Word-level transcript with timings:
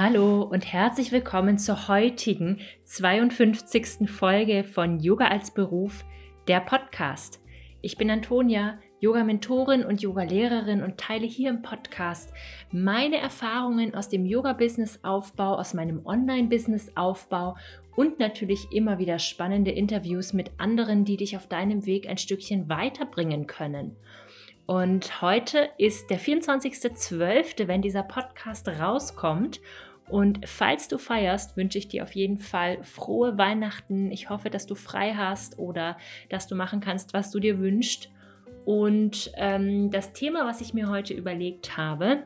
Hallo 0.00 0.42
und 0.42 0.72
herzlich 0.72 1.10
willkommen 1.10 1.58
zur 1.58 1.88
heutigen 1.88 2.60
52. 2.84 4.08
Folge 4.08 4.62
von 4.62 5.00
Yoga 5.00 5.26
als 5.26 5.50
Beruf, 5.50 6.04
der 6.46 6.60
Podcast. 6.60 7.40
Ich 7.82 7.96
bin 7.96 8.08
Antonia, 8.08 8.78
Yoga-Mentorin 9.00 9.84
und 9.84 10.00
Yoga-Lehrerin 10.00 10.84
und 10.84 10.98
teile 10.98 11.26
hier 11.26 11.50
im 11.50 11.62
Podcast 11.62 12.32
meine 12.70 13.16
Erfahrungen 13.16 13.96
aus 13.96 14.08
dem 14.08 14.24
Yoga-Business-Aufbau, 14.24 15.56
aus 15.56 15.74
meinem 15.74 16.06
Online-Business-Aufbau 16.06 17.56
und 17.96 18.20
natürlich 18.20 18.70
immer 18.70 19.00
wieder 19.00 19.18
spannende 19.18 19.72
Interviews 19.72 20.32
mit 20.32 20.52
anderen, 20.58 21.06
die 21.06 21.16
dich 21.16 21.36
auf 21.36 21.48
deinem 21.48 21.86
Weg 21.86 22.08
ein 22.08 22.18
Stückchen 22.18 22.68
weiterbringen 22.68 23.48
können. 23.48 23.96
Und 24.68 25.22
heute 25.22 25.70
ist 25.78 26.10
der 26.10 26.20
24.12., 26.20 27.68
wenn 27.68 27.80
dieser 27.80 28.02
Podcast 28.02 28.68
rauskommt. 28.68 29.62
Und 30.08 30.48
falls 30.48 30.88
du 30.88 30.98
feierst, 30.98 31.56
wünsche 31.56 31.78
ich 31.78 31.88
dir 31.88 32.02
auf 32.02 32.12
jeden 32.12 32.38
Fall 32.38 32.82
frohe 32.82 33.36
Weihnachten. 33.36 34.10
Ich 34.10 34.30
hoffe, 34.30 34.50
dass 34.50 34.66
du 34.66 34.74
frei 34.74 35.14
hast 35.14 35.58
oder 35.58 35.98
dass 36.30 36.46
du 36.46 36.54
machen 36.54 36.80
kannst, 36.80 37.12
was 37.12 37.30
du 37.30 37.40
dir 37.40 37.58
wünschst. 37.58 38.10
Und 38.64 39.30
ähm, 39.36 39.90
das 39.90 40.12
Thema, 40.12 40.46
was 40.46 40.60
ich 40.60 40.74
mir 40.74 40.88
heute 40.88 41.14
überlegt 41.14 41.76
habe, 41.76 42.24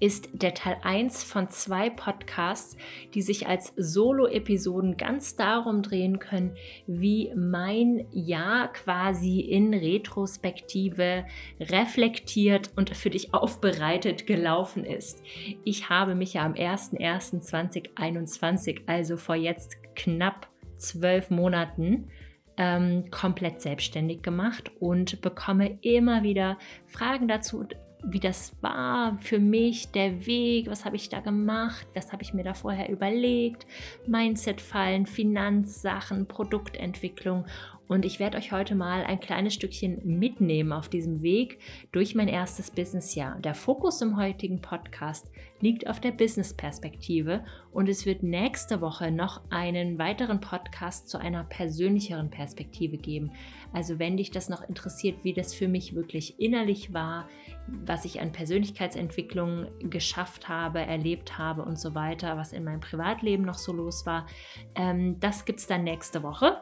ist 0.00 0.30
der 0.32 0.54
Teil 0.54 0.78
1 0.82 1.22
von 1.24 1.50
zwei 1.50 1.90
Podcasts, 1.90 2.78
die 3.14 3.20
sich 3.22 3.46
als 3.46 3.72
Solo-Episoden 3.76 4.96
ganz 4.96 5.36
darum 5.36 5.82
drehen 5.82 6.18
können, 6.18 6.56
wie 6.86 7.30
mein 7.34 8.06
Jahr 8.12 8.72
quasi 8.72 9.40
in 9.40 9.74
Retrospektive 9.74 11.26
reflektiert 11.60 12.70
und 12.76 12.96
für 12.96 13.10
dich 13.10 13.34
aufbereitet 13.34 14.26
gelaufen 14.26 14.84
ist. 14.84 15.22
Ich 15.64 15.88
habe 15.88 16.14
mich 16.14 16.34
ja 16.34 16.44
am 16.44 16.52
01.01.2021, 16.54 18.80
also 18.86 19.16
vor 19.16 19.36
jetzt 19.36 19.76
knapp 19.94 20.48
zwölf 20.76 21.30
Monaten, 21.30 22.10
ähm, 22.58 23.10
komplett 23.10 23.60
selbstständig 23.60 24.22
gemacht 24.22 24.70
und 24.80 25.20
bekomme 25.20 25.78
immer 25.82 26.22
wieder 26.22 26.56
Fragen 26.86 27.28
dazu, 27.28 27.66
wie 28.08 28.20
das 28.20 28.52
war 28.60 29.18
für 29.20 29.38
mich, 29.38 29.90
der 29.90 30.26
Weg, 30.26 30.68
was 30.68 30.84
habe 30.84 30.96
ich 30.96 31.08
da 31.08 31.20
gemacht, 31.20 31.86
was 31.94 32.12
habe 32.12 32.22
ich 32.22 32.32
mir 32.32 32.44
da 32.44 32.54
vorher 32.54 32.88
überlegt, 32.88 33.66
Mindset-Fallen, 34.06 35.06
Finanzsachen, 35.06 36.26
Produktentwicklung 36.26 37.46
und 37.88 38.04
ich 38.04 38.18
werde 38.18 38.36
euch 38.36 38.50
heute 38.50 38.74
mal 38.74 39.04
ein 39.04 39.20
kleines 39.20 39.54
Stückchen 39.54 40.00
mitnehmen 40.04 40.72
auf 40.72 40.88
diesem 40.88 41.22
Weg 41.22 41.58
durch 41.92 42.16
mein 42.16 42.26
erstes 42.26 42.70
Businessjahr. 42.70 43.38
Der 43.38 43.54
Fokus 43.54 44.02
im 44.02 44.16
heutigen 44.16 44.60
Podcast 44.60 45.30
liegt 45.60 45.86
auf 45.86 46.00
der 46.00 46.10
Business-Perspektive 46.10 47.44
und 47.72 47.88
es 47.88 48.04
wird 48.04 48.24
nächste 48.24 48.80
Woche 48.80 49.12
noch 49.12 49.40
einen 49.50 49.98
weiteren 49.98 50.40
Podcast 50.40 51.08
zu 51.08 51.18
einer 51.18 51.44
persönlicheren 51.44 52.28
Perspektive 52.28 52.96
geben. 52.96 53.30
Also 53.72 54.00
wenn 54.00 54.16
dich 54.16 54.32
das 54.32 54.48
noch 54.48 54.68
interessiert, 54.68 55.22
wie 55.22 55.32
das 55.32 55.54
für 55.54 55.68
mich 55.68 55.94
wirklich 55.94 56.40
innerlich 56.40 56.92
war, 56.92 57.28
was 57.66 58.04
ich 58.04 58.20
an 58.20 58.32
Persönlichkeitsentwicklung 58.32 59.66
geschafft 59.80 60.48
habe, 60.48 60.80
erlebt 60.80 61.38
habe 61.38 61.62
und 61.62 61.78
so 61.78 61.94
weiter, 61.94 62.36
was 62.36 62.52
in 62.52 62.64
meinem 62.64 62.80
Privatleben 62.80 63.44
noch 63.44 63.58
so 63.58 63.72
los 63.72 64.06
war, 64.06 64.26
ähm, 64.74 65.18
das 65.20 65.44
gibt 65.44 65.60
es 65.60 65.66
dann 65.66 65.84
nächste 65.84 66.22
Woche. 66.22 66.60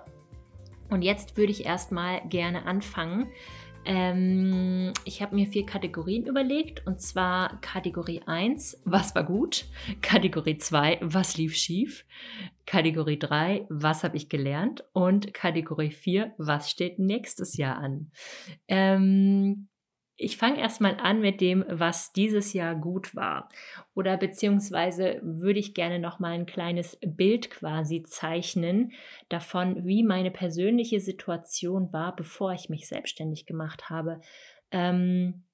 Und 0.90 1.02
jetzt 1.02 1.36
würde 1.36 1.52
ich 1.52 1.64
erstmal 1.64 2.27
gerne 2.28 2.67
anfangen. 2.67 3.28
Ähm, 3.86 4.92
ich 5.05 5.20
habe 5.20 5.34
mir 5.34 5.46
vier 5.46 5.67
Kategorien 5.67 6.27
überlegt 6.27 6.86
und 6.86 7.01
zwar 7.01 7.61
Kategorie 7.61 8.23
1, 8.24 8.80
was 8.84 9.14
war 9.14 9.24
gut? 9.24 9.67
Kategorie 10.01 10.57
2, 10.57 11.01
was 11.02 11.36
lief 11.36 11.55
schief? 11.55 12.07
Kategorie 12.64 13.18
3, 13.18 13.67
was 13.68 14.02
habe 14.05 14.17
ich 14.17 14.30
gelernt? 14.30 14.84
Und 14.95 15.34
Kategorie 15.34 15.90
4, 15.90 16.33
was 16.39 16.70
steht 16.70 16.98
nächstes 16.98 17.58
Jahr 17.58 17.77
an? 17.77 18.11
Ähm, 18.68 19.68
ich 20.17 20.36
fange 20.36 20.61
erstmal 20.61 20.97
an 21.01 21.20
mit 21.20 21.41
dem, 21.41 21.64
was 21.69 22.13
dieses 22.13 22.52
Jahr 22.52 22.75
gut 22.77 23.17
war. 23.17 23.48
Oder 23.95 24.17
beziehungsweise 24.17 25.20
würde 25.23 25.58
ich 25.58 25.75
gerne 25.75 25.98
noch 25.98 26.20
mal 26.20 26.33
ein 26.33 26.47
kleines 26.47 26.98
Bild 27.01 27.51
quasi 27.51 28.05
zeichnen 28.05 28.92
davon, 29.29 29.85
wie 29.85 30.05
meine 30.05 30.30
persönliche 30.30 31.01
Situation 31.01 31.92
war, 31.92 32.14
bevor 32.14 32.52
ich 32.52 32.69
mich 32.69 32.86
selbstständig 32.86 33.45
gemacht 33.47 33.91
habe. 33.91 34.20
Ähm, 34.70 35.45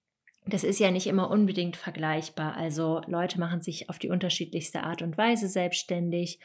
das 0.47 0.65
ist 0.65 0.79
ja 0.79 0.91
nicht 0.91 1.07
immer 1.07 1.31
unbedingt 1.31 1.77
vergleichbar. 1.77 2.57
Also 2.57 3.01
Leute 3.07 3.39
machen 3.39 3.61
sich 3.61 3.89
auf 3.89 3.99
die 3.99 4.11
unterschiedlichste 4.11 4.83
Art 4.83 5.01
und 5.01 5.17
Weise 5.17 5.49
selbstständig 5.49 6.39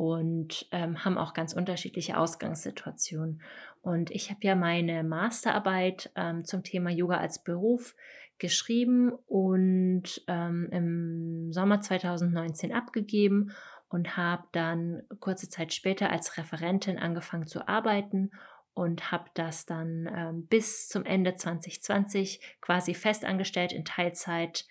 und 0.00 0.66
ähm, 0.72 1.04
haben 1.04 1.18
auch 1.18 1.34
ganz 1.34 1.52
unterschiedliche 1.52 2.16
Ausgangssituationen. 2.16 3.42
Und 3.82 4.10
ich 4.10 4.30
habe 4.30 4.40
ja 4.40 4.54
meine 4.54 5.04
Masterarbeit 5.04 6.10
ähm, 6.16 6.46
zum 6.46 6.62
Thema 6.62 6.88
Yoga 6.88 7.18
als 7.18 7.44
Beruf 7.44 7.94
geschrieben 8.38 9.12
und 9.26 10.22
ähm, 10.26 10.70
im 10.72 11.52
Sommer 11.52 11.82
2019 11.82 12.72
abgegeben 12.72 13.52
und 13.90 14.16
habe 14.16 14.44
dann 14.52 15.02
kurze 15.20 15.50
Zeit 15.50 15.74
später 15.74 16.08
als 16.08 16.38
Referentin 16.38 16.98
angefangen 16.98 17.46
zu 17.46 17.68
arbeiten 17.68 18.30
und 18.72 19.12
habe 19.12 19.28
das 19.34 19.66
dann 19.66 20.08
ähm, 20.10 20.46
bis 20.46 20.88
zum 20.88 21.04
Ende 21.04 21.34
2020 21.34 22.40
quasi 22.62 22.94
festangestellt 22.94 23.74
in 23.74 23.84
Teilzeit 23.84 24.64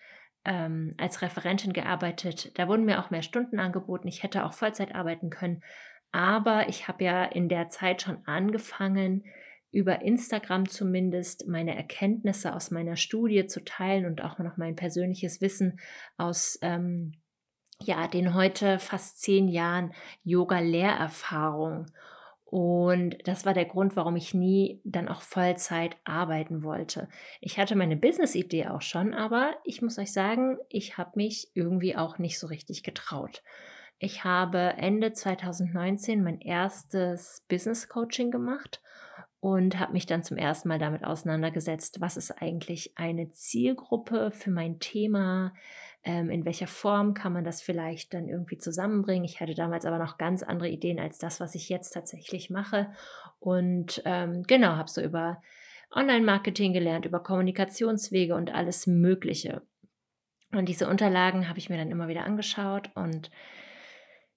ähm, 0.46 0.96
als 0.98 1.22
Referentin 1.22 1.74
gearbeitet. 1.74 2.58
Da 2.58 2.68
wurden 2.68 2.86
mir 2.86 3.00
auch 3.00 3.10
mehr 3.10 3.22
Stunden 3.22 3.60
angeboten. 3.60 4.08
Ich 4.08 4.24
hätte 4.24 4.46
auch 4.46 4.54
Vollzeit 4.54 4.96
arbeiten 4.96 5.30
können, 5.30 5.64
aber 6.12 6.70
ich 6.70 6.88
habe 6.88 7.04
ja 7.04 7.24
in 7.24 7.50
der 7.50 7.70
Zeit 7.70 8.02
schon 8.02 8.26
angefangen, 8.26 9.24
über 9.72 10.02
Instagram 10.02 10.68
zumindest 10.68 11.48
meine 11.48 11.76
Erkenntnisse 11.76 12.56
aus 12.56 12.72
meiner 12.72 12.96
Studie 12.96 13.46
zu 13.46 13.64
teilen 13.64 14.06
und 14.06 14.24
auch 14.24 14.40
noch 14.40 14.58
mein 14.58 14.76
persönliches 14.76 15.42
Wissen 15.42 15.80
aus 16.18 16.58
ähm, 16.64 17.14
ja, 17.82 18.08
den 18.08 18.34
heute 18.34 18.80
fast 18.80 19.22
zehn 19.22 19.48
Jahren 19.48 19.94
Yoga-Lehrerfahrung. 20.24 21.86
Und 22.52 23.16
das 23.26 23.46
war 23.46 23.54
der 23.54 23.66
Grund, 23.66 23.96
warum 23.96 24.16
ich 24.16 24.34
nie 24.34 24.82
dann 24.84 25.08
auch 25.08 25.22
Vollzeit 25.22 25.98
arbeiten 26.04 26.64
wollte. 26.64 27.08
Ich 27.42 27.60
hatte 27.60 27.76
meine 27.76 27.96
Business-Idee 27.96 28.70
auch 28.70 28.82
schon, 28.82 29.14
aber 29.14 29.54
ich 29.64 29.84
muss 29.84 30.00
euch 30.00 30.12
sagen, 30.12 30.58
ich 30.68 30.98
habe 30.98 31.12
mich 31.14 31.52
irgendwie 31.54 31.96
auch 31.96 32.18
nicht 32.18 32.40
so 32.40 32.48
richtig 32.48 32.82
getraut. 32.82 33.44
Ich 34.00 34.24
habe 34.24 34.74
Ende 34.78 35.14
2019 35.14 36.24
mein 36.24 36.42
erstes 36.42 37.46
Business 37.50 37.88
Coaching 37.88 38.32
gemacht 38.32 38.82
und 39.42 39.80
habe 39.80 39.94
mich 39.94 40.08
dann 40.08 40.24
zum 40.24 40.38
ersten 40.38 40.70
Mal 40.70 40.80
damit 40.80 41.04
auseinandergesetzt, 41.04 42.02
was 42.02 42.18
ist 42.18 42.42
eigentlich 42.42 42.98
eine 42.98 43.30
Zielgruppe 43.30 44.32
für 44.32 44.50
mein 44.50 44.80
Thema, 44.80 45.54
ähm, 46.04 46.30
in 46.30 46.46
welcher 46.46 46.68
Form 46.68 47.14
kann 47.14 47.34
man 47.34 47.44
das 47.44 47.62
vielleicht 47.62 48.14
dann 48.14 48.28
irgendwie 48.28 48.58
zusammenbringen. 48.58 49.26
Ich 49.26 49.42
hatte 49.42 49.56
damals 49.56 49.86
aber 49.86 49.98
noch 49.98 50.18
ganz 50.18 50.44
andere 50.44 50.70
Ideen 50.70 51.00
als 51.00 51.18
das, 51.18 51.40
was 51.40 51.56
ich 51.56 51.70
jetzt 51.70 51.92
tatsächlich 51.92 52.50
mache 52.50 52.92
und 53.40 54.02
ähm, 54.06 54.44
genau, 54.44 54.76
habe 54.76 54.90
so 54.90 55.02
über 55.02 55.42
Online-Marketing 55.92 56.74
gelernt, 56.74 57.06
über 57.06 57.22
Kommunikationswege 57.22 58.36
und 58.36 58.54
alles 58.54 58.86
Mögliche. 58.88 59.62
Und 60.52 60.70
diese 60.70 60.88
Unterlagen 60.88 61.48
habe 61.50 61.60
ich 61.60 61.70
mir 61.70 61.78
dann 61.78 61.92
immer 61.92 62.08
wieder 62.08 62.24
angeschaut 62.24 62.90
und 62.96 63.30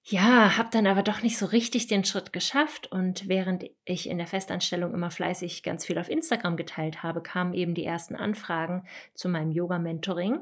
ja, 0.05 0.57
habe 0.57 0.67
dann 0.71 0.85
aber 0.85 1.01
doch 1.01 1.23
nicht 1.23 1.37
so 1.37 1.45
richtig 1.45 1.87
den 1.87 2.03
Schritt 2.03 2.33
geschafft 2.33 2.91
und 2.91 3.29
während 3.29 3.63
ich 3.85 4.09
in 4.09 4.17
der 4.17 4.27
Festanstellung 4.27 4.93
immer 4.93 5.11
fleißig 5.11 5.63
ganz 5.63 5.85
viel 5.85 5.97
auf 5.97 6.09
Instagram 6.09 6.57
geteilt 6.57 7.03
habe, 7.03 7.21
kamen 7.21 7.53
eben 7.53 7.73
die 7.73 7.85
ersten 7.85 8.15
Anfragen 8.15 8.85
zu 9.13 9.29
meinem 9.29 9.51
Yoga-Mentoring 9.51 10.41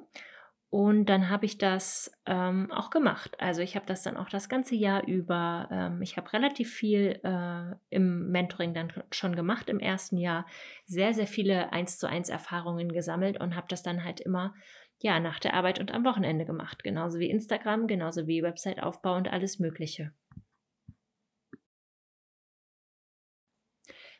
und 0.72 1.08
dann 1.08 1.30
habe 1.30 1.46
ich 1.46 1.58
das 1.58 2.18
ähm, 2.26 2.72
auch 2.72 2.92
gemacht. 2.92 3.36
Also 3.40 3.62
ich 3.62 3.76
habe 3.76 3.86
das 3.86 4.04
dann 4.04 4.16
auch 4.16 4.30
das 4.30 4.48
ganze 4.48 4.74
Jahr 4.74 5.06
über. 5.06 5.68
Ähm, 5.70 6.02
ich 6.02 6.16
habe 6.16 6.32
relativ 6.32 6.72
viel 6.72 7.20
äh, 7.24 7.76
im 7.90 8.32
Mentoring 8.32 8.74
dann 8.74 8.94
schon 9.12 9.36
gemacht 9.36 9.68
im 9.68 9.80
ersten 9.80 10.16
Jahr, 10.16 10.48
sehr, 10.86 11.14
sehr 11.14 11.28
viele 11.28 11.74
1 11.74 12.00
zu 12.00 12.08
1 12.08 12.30
Erfahrungen 12.30 12.94
gesammelt 12.94 13.38
und 13.38 13.58
habe 13.58 13.68
das 13.68 13.84
dann 13.84 14.06
halt 14.06 14.22
immer 14.22 14.56
ja, 15.02 15.20
nach 15.20 15.40
der 15.40 15.56
Arbeit 15.56 15.78
und 15.82 15.94
am 15.94 16.06
Wochenende 16.06 16.46
gemacht. 16.46 16.84
Genauso 16.84 17.20
wie 17.20 17.30
Instagram, 17.30 17.88
genauso 17.88 18.26
wie 18.26 18.42
Website-Aufbau 18.42 19.18
und 19.18 19.28
alles 19.28 19.60
Mögliche. 19.60 20.14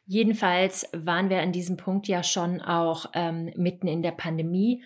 Jedenfalls 0.06 0.90
waren 0.92 1.30
wir 1.30 1.42
an 1.42 1.54
diesem 1.54 1.78
Punkt 1.78 2.10
ja 2.10 2.24
schon 2.24 2.60
auch 2.60 3.06
ähm, 3.14 3.54
mitten 3.56 3.88
in 3.88 4.02
der 4.02 4.12
Pandemie 4.12 4.84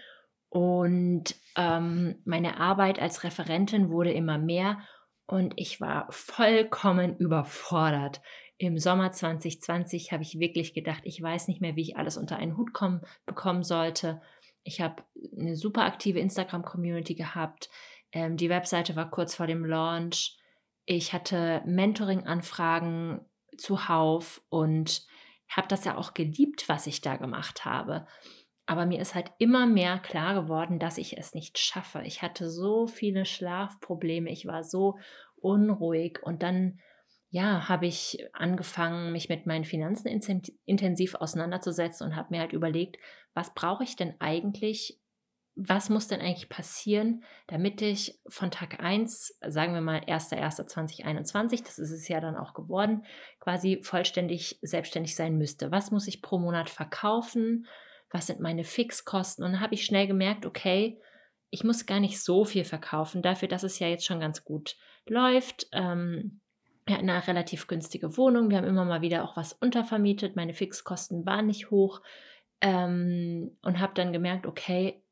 und 0.55 1.35
ähm, 1.57 2.15
meine 2.23 2.61
Arbeit 2.61 2.97
als 2.97 3.25
Referentin 3.25 3.89
wurde 3.89 4.13
immer 4.13 4.37
mehr 4.37 4.79
und 5.25 5.53
ich 5.57 5.81
war 5.81 6.07
vollkommen 6.11 7.17
überfordert. 7.17 8.21
Im 8.57 8.79
Sommer 8.79 9.11
2020 9.11 10.13
habe 10.13 10.23
ich 10.23 10.39
wirklich 10.39 10.73
gedacht, 10.73 11.01
ich 11.03 11.21
weiß 11.21 11.49
nicht 11.49 11.59
mehr, 11.59 11.75
wie 11.75 11.81
ich 11.81 11.97
alles 11.97 12.15
unter 12.15 12.37
einen 12.37 12.55
Hut 12.55 12.71
kommen, 12.71 13.01
bekommen 13.25 13.63
sollte. 13.63 14.21
Ich 14.63 14.79
habe 14.79 15.03
eine 15.37 15.57
super 15.57 15.83
aktive 15.83 16.19
Instagram-Community 16.19 17.15
gehabt. 17.15 17.69
Ähm, 18.13 18.37
die 18.37 18.49
Webseite 18.49 18.95
war 18.95 19.11
kurz 19.11 19.35
vor 19.35 19.47
dem 19.47 19.65
Launch. 19.65 20.37
Ich 20.85 21.11
hatte 21.11 21.63
Mentoring-Anfragen 21.65 23.19
zuhauf 23.57 24.41
und 24.47 25.05
habe 25.49 25.67
das 25.67 25.83
ja 25.83 25.97
auch 25.97 26.13
geliebt, 26.13 26.69
was 26.69 26.87
ich 26.87 27.01
da 27.01 27.17
gemacht 27.17 27.65
habe. 27.65 28.07
Aber 28.65 28.85
mir 28.85 28.99
ist 28.99 29.15
halt 29.15 29.31
immer 29.37 29.67
mehr 29.67 29.99
klar 29.99 30.33
geworden, 30.41 30.79
dass 30.79 30.97
ich 30.97 31.17
es 31.17 31.33
nicht 31.33 31.59
schaffe. 31.59 32.01
Ich 32.03 32.21
hatte 32.21 32.49
so 32.49 32.87
viele 32.87 33.25
Schlafprobleme, 33.25 34.31
ich 34.31 34.45
war 34.45 34.63
so 34.63 34.97
unruhig 35.35 36.19
und 36.23 36.41
dann 36.41 36.79
ja, 37.29 37.67
habe 37.67 37.85
ich 37.85 38.25
angefangen, 38.33 39.11
mich 39.11 39.27
mit 39.27 39.45
meinen 39.45 39.65
Finanzen 39.65 40.07
intensiv 40.65 41.15
auseinanderzusetzen 41.15 42.07
und 42.07 42.15
habe 42.15 42.29
mir 42.31 42.39
halt 42.39 42.53
überlegt, 42.53 42.97
was 43.33 43.53
brauche 43.53 43.83
ich 43.83 43.97
denn 43.97 44.13
eigentlich, 44.19 45.01
was 45.55 45.89
muss 45.89 46.07
denn 46.07 46.21
eigentlich 46.21 46.47
passieren, 46.47 47.23
damit 47.47 47.81
ich 47.81 48.19
von 48.27 48.51
Tag 48.51 48.81
1, 48.81 49.37
sagen 49.47 49.73
wir 49.73 49.81
mal 49.81 49.99
1.1.2021, 49.99 51.63
das 51.65 51.77
ist 51.77 51.91
es 51.91 52.07
ja 52.07 52.21
dann 52.21 52.37
auch 52.37 52.53
geworden, 52.53 53.03
quasi 53.39 53.81
vollständig 53.83 54.57
selbstständig 54.61 55.15
sein 55.15 55.37
müsste. 55.37 55.71
Was 55.71 55.91
muss 55.91 56.07
ich 56.07 56.21
pro 56.21 56.39
Monat 56.39 56.69
verkaufen? 56.69 57.67
Was 58.15 58.27
sind 58.27 58.39
meine 58.39 58.63
Fixkosten? 58.63 59.43
Und 59.43 59.51
dann 59.51 59.59
habe 59.59 59.73
ich 59.73 59.83
schnell 59.83 60.07
gemerkt, 60.07 60.45
okay, 60.45 60.97
ich 61.49 61.65
muss 61.65 61.85
gar 61.85 61.99
nicht 61.99 62.23
so 62.23 62.45
viel 62.45 62.63
verkaufen, 62.63 63.21
dafür, 63.21 63.49
dass 63.49 63.63
es 63.63 63.77
ja 63.79 63.89
jetzt 63.89 64.05
schon 64.05 64.21
ganz 64.21 64.45
gut 64.45 64.77
läuft. 65.05 65.67
Ähm, 65.73 66.39
wir 66.85 66.97
eine 66.97 67.27
relativ 67.27 67.67
günstige 67.67 68.15
Wohnung. 68.15 68.49
Wir 68.49 68.55
haben 68.55 68.67
immer 68.67 68.85
mal 68.85 69.01
wieder 69.01 69.25
auch 69.25 69.35
was 69.35 69.51
untervermietet. 69.51 70.37
Meine 70.37 70.53
Fixkosten 70.53 71.25
waren 71.25 71.47
nicht 71.47 71.71
hoch. 71.71 72.01
Ähm, 72.61 73.57
und 73.61 73.81
habe 73.81 73.93
dann 73.95 74.13
gemerkt, 74.13 74.47
okay, 74.47 75.03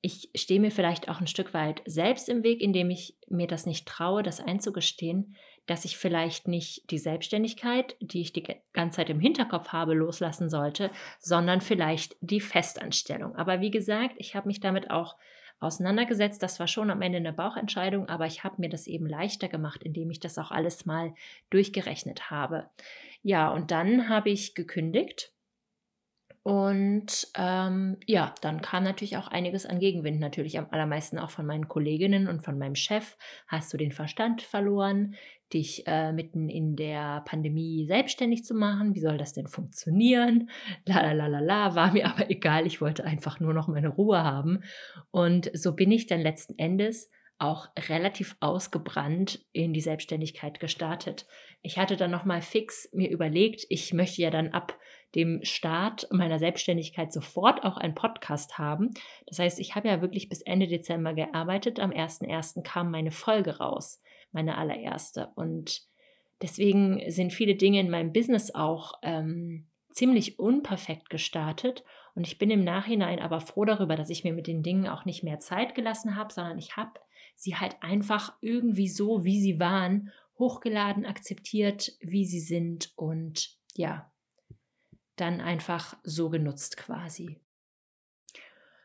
ich 0.00 0.30
stehe 0.34 0.58
mir 0.58 0.70
vielleicht 0.70 1.10
auch 1.10 1.20
ein 1.20 1.26
Stück 1.26 1.52
weit 1.52 1.82
selbst 1.84 2.30
im 2.30 2.42
Weg, 2.44 2.62
indem 2.62 2.88
ich 2.88 3.18
mir 3.28 3.46
das 3.46 3.66
nicht 3.66 3.86
traue, 3.86 4.22
das 4.22 4.40
einzugestehen, 4.40 5.36
dass 5.66 5.84
ich 5.84 5.96
vielleicht 5.96 6.48
nicht 6.48 6.90
die 6.90 6.98
Selbstständigkeit, 6.98 7.96
die 8.00 8.20
ich 8.20 8.32
die 8.32 8.46
ganze 8.72 8.96
Zeit 8.96 9.10
im 9.10 9.20
Hinterkopf 9.20 9.68
habe, 9.68 9.94
loslassen 9.94 10.48
sollte, 10.50 10.90
sondern 11.20 11.60
vielleicht 11.60 12.16
die 12.20 12.40
Festanstellung. 12.40 13.36
Aber 13.36 13.60
wie 13.60 13.70
gesagt, 13.70 14.14
ich 14.18 14.34
habe 14.34 14.48
mich 14.48 14.60
damit 14.60 14.90
auch 14.90 15.16
auseinandergesetzt. 15.60 16.42
Das 16.42 16.58
war 16.58 16.66
schon 16.66 16.90
am 16.90 17.02
Ende 17.02 17.18
eine 17.18 17.32
Bauchentscheidung, 17.32 18.08
aber 18.08 18.26
ich 18.26 18.44
habe 18.44 18.56
mir 18.58 18.68
das 18.68 18.86
eben 18.86 19.06
leichter 19.06 19.48
gemacht, 19.48 19.82
indem 19.82 20.10
ich 20.10 20.20
das 20.20 20.36
auch 20.38 20.50
alles 20.50 20.86
mal 20.86 21.14
durchgerechnet 21.50 22.30
habe. 22.30 22.68
Ja, 23.22 23.50
und 23.50 23.70
dann 23.70 24.08
habe 24.08 24.30
ich 24.30 24.54
gekündigt 24.54 25.32
und 26.42 27.28
ähm, 27.36 27.98
ja, 28.06 28.34
dann 28.40 28.62
kam 28.62 28.82
natürlich 28.82 29.16
auch 29.16 29.28
einiges 29.28 29.64
an 29.64 29.78
Gegenwind, 29.78 30.18
natürlich 30.18 30.58
am 30.58 30.66
allermeisten 30.70 31.18
auch 31.18 31.30
von 31.30 31.46
meinen 31.46 31.68
Kolleginnen 31.68 32.26
und 32.26 32.42
von 32.42 32.58
meinem 32.58 32.74
Chef. 32.74 33.16
Hast 33.46 33.72
du 33.72 33.76
den 33.76 33.92
Verstand 33.92 34.42
verloren, 34.42 35.14
dich 35.52 35.86
äh, 35.86 36.12
mitten 36.12 36.48
in 36.48 36.74
der 36.74 37.22
Pandemie 37.26 37.86
selbstständig 37.86 38.44
zu 38.44 38.54
machen? 38.54 38.96
Wie 38.96 39.00
soll 39.00 39.18
das 39.18 39.34
denn 39.34 39.46
funktionieren? 39.46 40.50
La 40.84 41.12
la 41.12 41.28
la 41.28 41.38
la, 41.38 41.76
war 41.76 41.92
mir 41.92 42.06
aber 42.12 42.28
egal. 42.28 42.66
Ich 42.66 42.80
wollte 42.80 43.04
einfach 43.04 43.38
nur 43.38 43.54
noch 43.54 43.68
meine 43.68 43.90
Ruhe 43.90 44.24
haben. 44.24 44.64
Und 45.12 45.48
so 45.54 45.76
bin 45.76 45.92
ich 45.92 46.08
dann 46.08 46.20
letzten 46.20 46.58
Endes 46.58 47.08
auch 47.38 47.68
relativ 47.88 48.36
ausgebrannt 48.40 49.44
in 49.52 49.72
die 49.72 49.80
Selbstständigkeit 49.80 50.60
gestartet. 50.60 51.26
Ich 51.60 51.78
hatte 51.78 51.96
dann 51.96 52.10
noch 52.10 52.24
mal 52.24 52.40
fix 52.40 52.88
mir 52.92 53.10
überlegt, 53.10 53.66
ich 53.68 53.92
möchte 53.92 54.22
ja 54.22 54.30
dann 54.30 54.48
ab 54.50 54.78
dem 55.14 55.44
Start 55.44 56.08
meiner 56.10 56.38
Selbstständigkeit 56.38 57.12
sofort 57.12 57.64
auch 57.64 57.76
einen 57.76 57.94
Podcast 57.94 58.58
haben. 58.58 58.90
Das 59.26 59.38
heißt, 59.38 59.60
ich 59.60 59.74
habe 59.74 59.88
ja 59.88 60.00
wirklich 60.00 60.28
bis 60.28 60.42
Ende 60.42 60.66
Dezember 60.66 61.14
gearbeitet. 61.14 61.80
Am 61.80 61.90
1.1. 61.90 62.62
kam 62.62 62.90
meine 62.90 63.10
Folge 63.10 63.58
raus, 63.58 64.00
meine 64.32 64.56
allererste. 64.56 65.28
Und 65.34 65.82
deswegen 66.40 67.02
sind 67.10 67.32
viele 67.32 67.54
Dinge 67.54 67.80
in 67.80 67.90
meinem 67.90 68.12
Business 68.12 68.54
auch 68.54 68.94
ähm, 69.02 69.66
ziemlich 69.90 70.38
unperfekt 70.38 71.10
gestartet. 71.10 71.84
Und 72.14 72.26
ich 72.26 72.38
bin 72.38 72.50
im 72.50 72.64
Nachhinein 72.64 73.18
aber 73.18 73.40
froh 73.40 73.64
darüber, 73.64 73.96
dass 73.96 74.10
ich 74.10 74.24
mir 74.24 74.32
mit 74.32 74.46
den 74.46 74.62
Dingen 74.62 74.86
auch 74.86 75.04
nicht 75.04 75.22
mehr 75.22 75.38
Zeit 75.38 75.74
gelassen 75.74 76.16
habe, 76.16 76.32
sondern 76.32 76.58
ich 76.58 76.76
habe 76.76 76.92
sie 77.34 77.56
halt 77.56 77.76
einfach 77.80 78.34
irgendwie 78.40 78.88
so, 78.88 79.24
wie 79.24 79.40
sie 79.40 79.58
waren, 79.58 80.10
hochgeladen, 80.38 81.06
akzeptiert, 81.06 81.92
wie 82.00 82.24
sie 82.24 82.40
sind 82.40 82.92
und 82.96 83.56
ja, 83.74 84.11
dann 85.16 85.40
einfach 85.40 85.96
so 86.02 86.30
genutzt 86.30 86.76
quasi. 86.76 87.38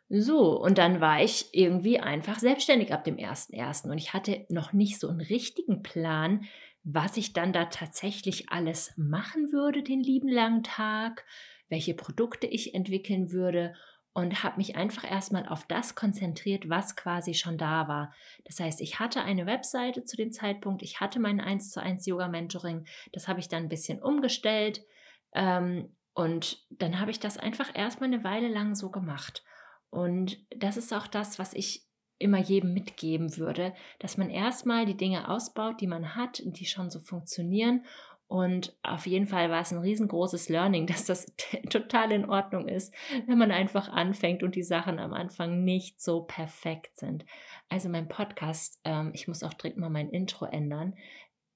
So, 0.09 0.61
und 0.61 0.77
dann 0.77 1.01
war 1.01 1.21
ich 1.21 1.49
irgendwie 1.51 1.99
einfach 1.99 2.39
selbstständig 2.39 2.93
ab 2.93 3.03
dem 3.03 3.17
1.1. 3.17 3.89
Und 3.89 3.97
ich 3.97 4.13
hatte 4.13 4.45
noch 4.49 4.71
nicht 4.71 4.99
so 4.99 5.09
einen 5.09 5.19
richtigen 5.19 5.83
Plan, 5.83 6.45
was 6.83 7.17
ich 7.17 7.33
dann 7.33 7.51
da 7.51 7.65
tatsächlich 7.65 8.49
alles 8.49 8.93
machen 8.95 9.51
würde 9.51 9.83
den 9.83 10.01
lieben 10.01 10.29
langen 10.29 10.63
Tag, 10.63 11.25
welche 11.67 11.93
Produkte 11.93 12.47
ich 12.47 12.73
entwickeln 12.73 13.31
würde 13.33 13.73
und 14.13 14.41
habe 14.43 14.57
mich 14.57 14.77
einfach 14.77 15.03
erstmal 15.03 15.45
auf 15.47 15.67
das 15.67 15.93
konzentriert, 15.93 16.69
was 16.69 16.95
quasi 16.95 17.33
schon 17.33 17.57
da 17.57 17.89
war. 17.89 18.15
Das 18.45 18.61
heißt, 18.61 18.79
ich 18.79 18.99
hatte 18.99 19.21
eine 19.21 19.45
Webseite 19.45 20.05
zu 20.05 20.15
dem 20.15 20.31
Zeitpunkt, 20.31 20.81
ich 20.81 21.01
hatte 21.01 21.19
mein 21.19 21.41
1 21.41 21.71
zu 21.71 21.81
1 21.81 22.05
Yoga 22.05 22.29
Mentoring, 22.29 22.85
das 23.11 23.27
habe 23.27 23.41
ich 23.41 23.49
dann 23.49 23.63
ein 23.63 23.69
bisschen 23.69 24.01
umgestellt 24.01 24.85
ähm, 25.33 25.95
und 26.17 26.65
dann 26.71 26.99
habe 26.99 27.11
ich 27.11 27.19
das 27.19 27.37
einfach 27.37 27.69
erstmal 27.75 28.11
eine 28.11 28.23
Weile 28.23 28.47
lang 28.47 28.73
so 28.73 28.89
gemacht. 28.89 29.43
Und 29.91 30.43
das 30.49 30.75
ist 30.75 30.91
auch 30.91 31.05
das, 31.05 31.37
was 31.37 31.53
ich 31.53 31.85
immer 32.17 32.39
jedem 32.39 32.73
mitgeben 32.73 33.37
würde, 33.37 33.71
dass 33.99 34.17
man 34.17 34.31
erstmal 34.31 34.87
die 34.87 34.97
Dinge 34.97 35.29
ausbaut, 35.29 35.79
die 35.79 35.85
man 35.85 36.15
hat, 36.15 36.41
die 36.43 36.65
schon 36.65 36.89
so 36.89 36.99
funktionieren. 36.99 37.85
Und 38.25 38.75
auf 38.81 39.05
jeden 39.05 39.27
Fall 39.27 39.51
war 39.51 39.61
es 39.61 39.71
ein 39.71 39.77
riesengroßes 39.77 40.49
Learning, 40.49 40.87
dass 40.87 41.05
das 41.05 41.31
total 41.69 42.11
in 42.11 42.27
Ordnung 42.27 42.67
ist, 42.67 42.95
wenn 43.27 43.37
man 43.37 43.51
einfach 43.51 43.87
anfängt 43.87 44.41
und 44.41 44.55
die 44.55 44.63
Sachen 44.63 44.97
am 44.97 45.13
Anfang 45.13 45.63
nicht 45.63 46.01
so 46.01 46.23
perfekt 46.23 46.97
sind. 46.97 47.25
Also 47.69 47.89
mein 47.89 48.07
Podcast, 48.07 48.79
ähm, 48.85 49.11
ich 49.13 49.27
muss 49.27 49.43
auch 49.43 49.53
dringend 49.53 49.77
mal 49.77 49.91
mein 49.91 50.09
Intro 50.09 50.45
ändern, 50.45 50.95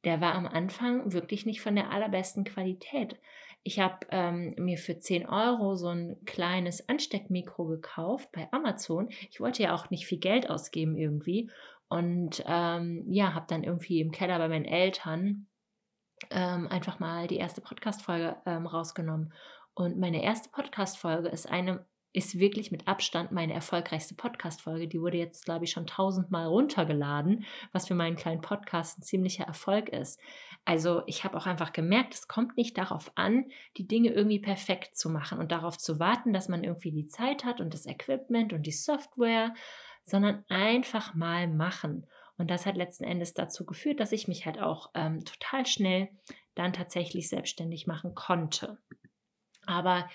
der 0.03 0.21
war 0.21 0.33
am 0.33 0.47
Anfang 0.47 1.13
wirklich 1.13 1.45
nicht 1.45 1.61
von 1.61 1.75
der 1.75 1.91
allerbesten 1.91 2.43
Qualität. 2.43 3.19
Ich 3.63 3.79
habe 3.79 4.07
ähm, 4.09 4.55
mir 4.57 4.77
für 4.77 4.97
10 4.97 5.27
Euro 5.27 5.75
so 5.75 5.89
ein 5.89 6.17
kleines 6.25 6.87
Ansteckmikro 6.89 7.65
gekauft 7.65 8.31
bei 8.31 8.47
Amazon. 8.51 9.09
Ich 9.29 9.39
wollte 9.39 9.63
ja 9.63 9.75
auch 9.75 9.89
nicht 9.91 10.07
viel 10.07 10.19
Geld 10.19 10.49
ausgeben 10.49 10.97
irgendwie. 10.97 11.51
Und 11.87 12.43
ähm, 12.47 13.05
ja, 13.09 13.33
habe 13.33 13.45
dann 13.49 13.63
irgendwie 13.63 13.99
im 13.99 14.11
Keller 14.11 14.39
bei 14.39 14.47
meinen 14.47 14.65
Eltern 14.65 15.47
ähm, 16.29 16.67
einfach 16.67 16.99
mal 16.99 17.27
die 17.27 17.37
erste 17.37 17.61
Podcast-Folge 17.61 18.37
ähm, 18.45 18.65
rausgenommen. 18.65 19.33
Und 19.73 19.99
meine 19.99 20.23
erste 20.23 20.49
Podcast-Folge 20.49 21.29
ist 21.29 21.49
eine 21.49 21.85
ist 22.13 22.39
wirklich 22.39 22.71
mit 22.71 22.87
Abstand 22.87 23.31
meine 23.31 23.53
erfolgreichste 23.53 24.15
Podcast-Folge. 24.15 24.87
Die 24.87 25.01
wurde 25.01 25.17
jetzt, 25.17 25.45
glaube 25.45 25.65
ich, 25.65 25.71
schon 25.71 25.87
tausendmal 25.87 26.45
runtergeladen, 26.45 27.45
was 27.71 27.87
für 27.87 27.95
meinen 27.95 28.17
kleinen 28.17 28.41
Podcast 28.41 28.99
ein 28.99 29.03
ziemlicher 29.03 29.45
Erfolg 29.45 29.89
ist. 29.89 30.19
Also 30.63 31.01
ich 31.07 31.23
habe 31.23 31.37
auch 31.37 31.47
einfach 31.47 31.73
gemerkt, 31.73 32.13
es 32.13 32.27
kommt 32.27 32.55
nicht 32.55 32.77
darauf 32.77 33.11
an, 33.15 33.45
die 33.77 33.87
Dinge 33.87 34.09
irgendwie 34.11 34.39
perfekt 34.39 34.95
zu 34.95 35.09
machen 35.09 35.39
und 35.39 35.51
darauf 35.51 35.77
zu 35.77 35.99
warten, 35.99 36.33
dass 36.33 36.49
man 36.49 36.63
irgendwie 36.63 36.91
die 36.91 37.07
Zeit 37.07 37.45
hat 37.45 37.59
und 37.61 37.73
das 37.73 37.87
Equipment 37.87 38.53
und 38.53 38.63
die 38.63 38.71
Software, 38.71 39.53
sondern 40.03 40.45
einfach 40.49 41.15
mal 41.15 41.47
machen. 41.47 42.05
Und 42.37 42.51
das 42.51 42.65
hat 42.65 42.77
letzten 42.77 43.03
Endes 43.03 43.33
dazu 43.33 43.65
geführt, 43.65 43.99
dass 43.99 44.11
ich 44.11 44.27
mich 44.27 44.45
halt 44.45 44.59
auch 44.59 44.91
ähm, 44.93 45.25
total 45.25 45.65
schnell 45.65 46.09
dann 46.55 46.73
tatsächlich 46.73 47.29
selbstständig 47.29 47.87
machen 47.87 48.13
konnte. 48.13 48.77
Aber 49.65 50.07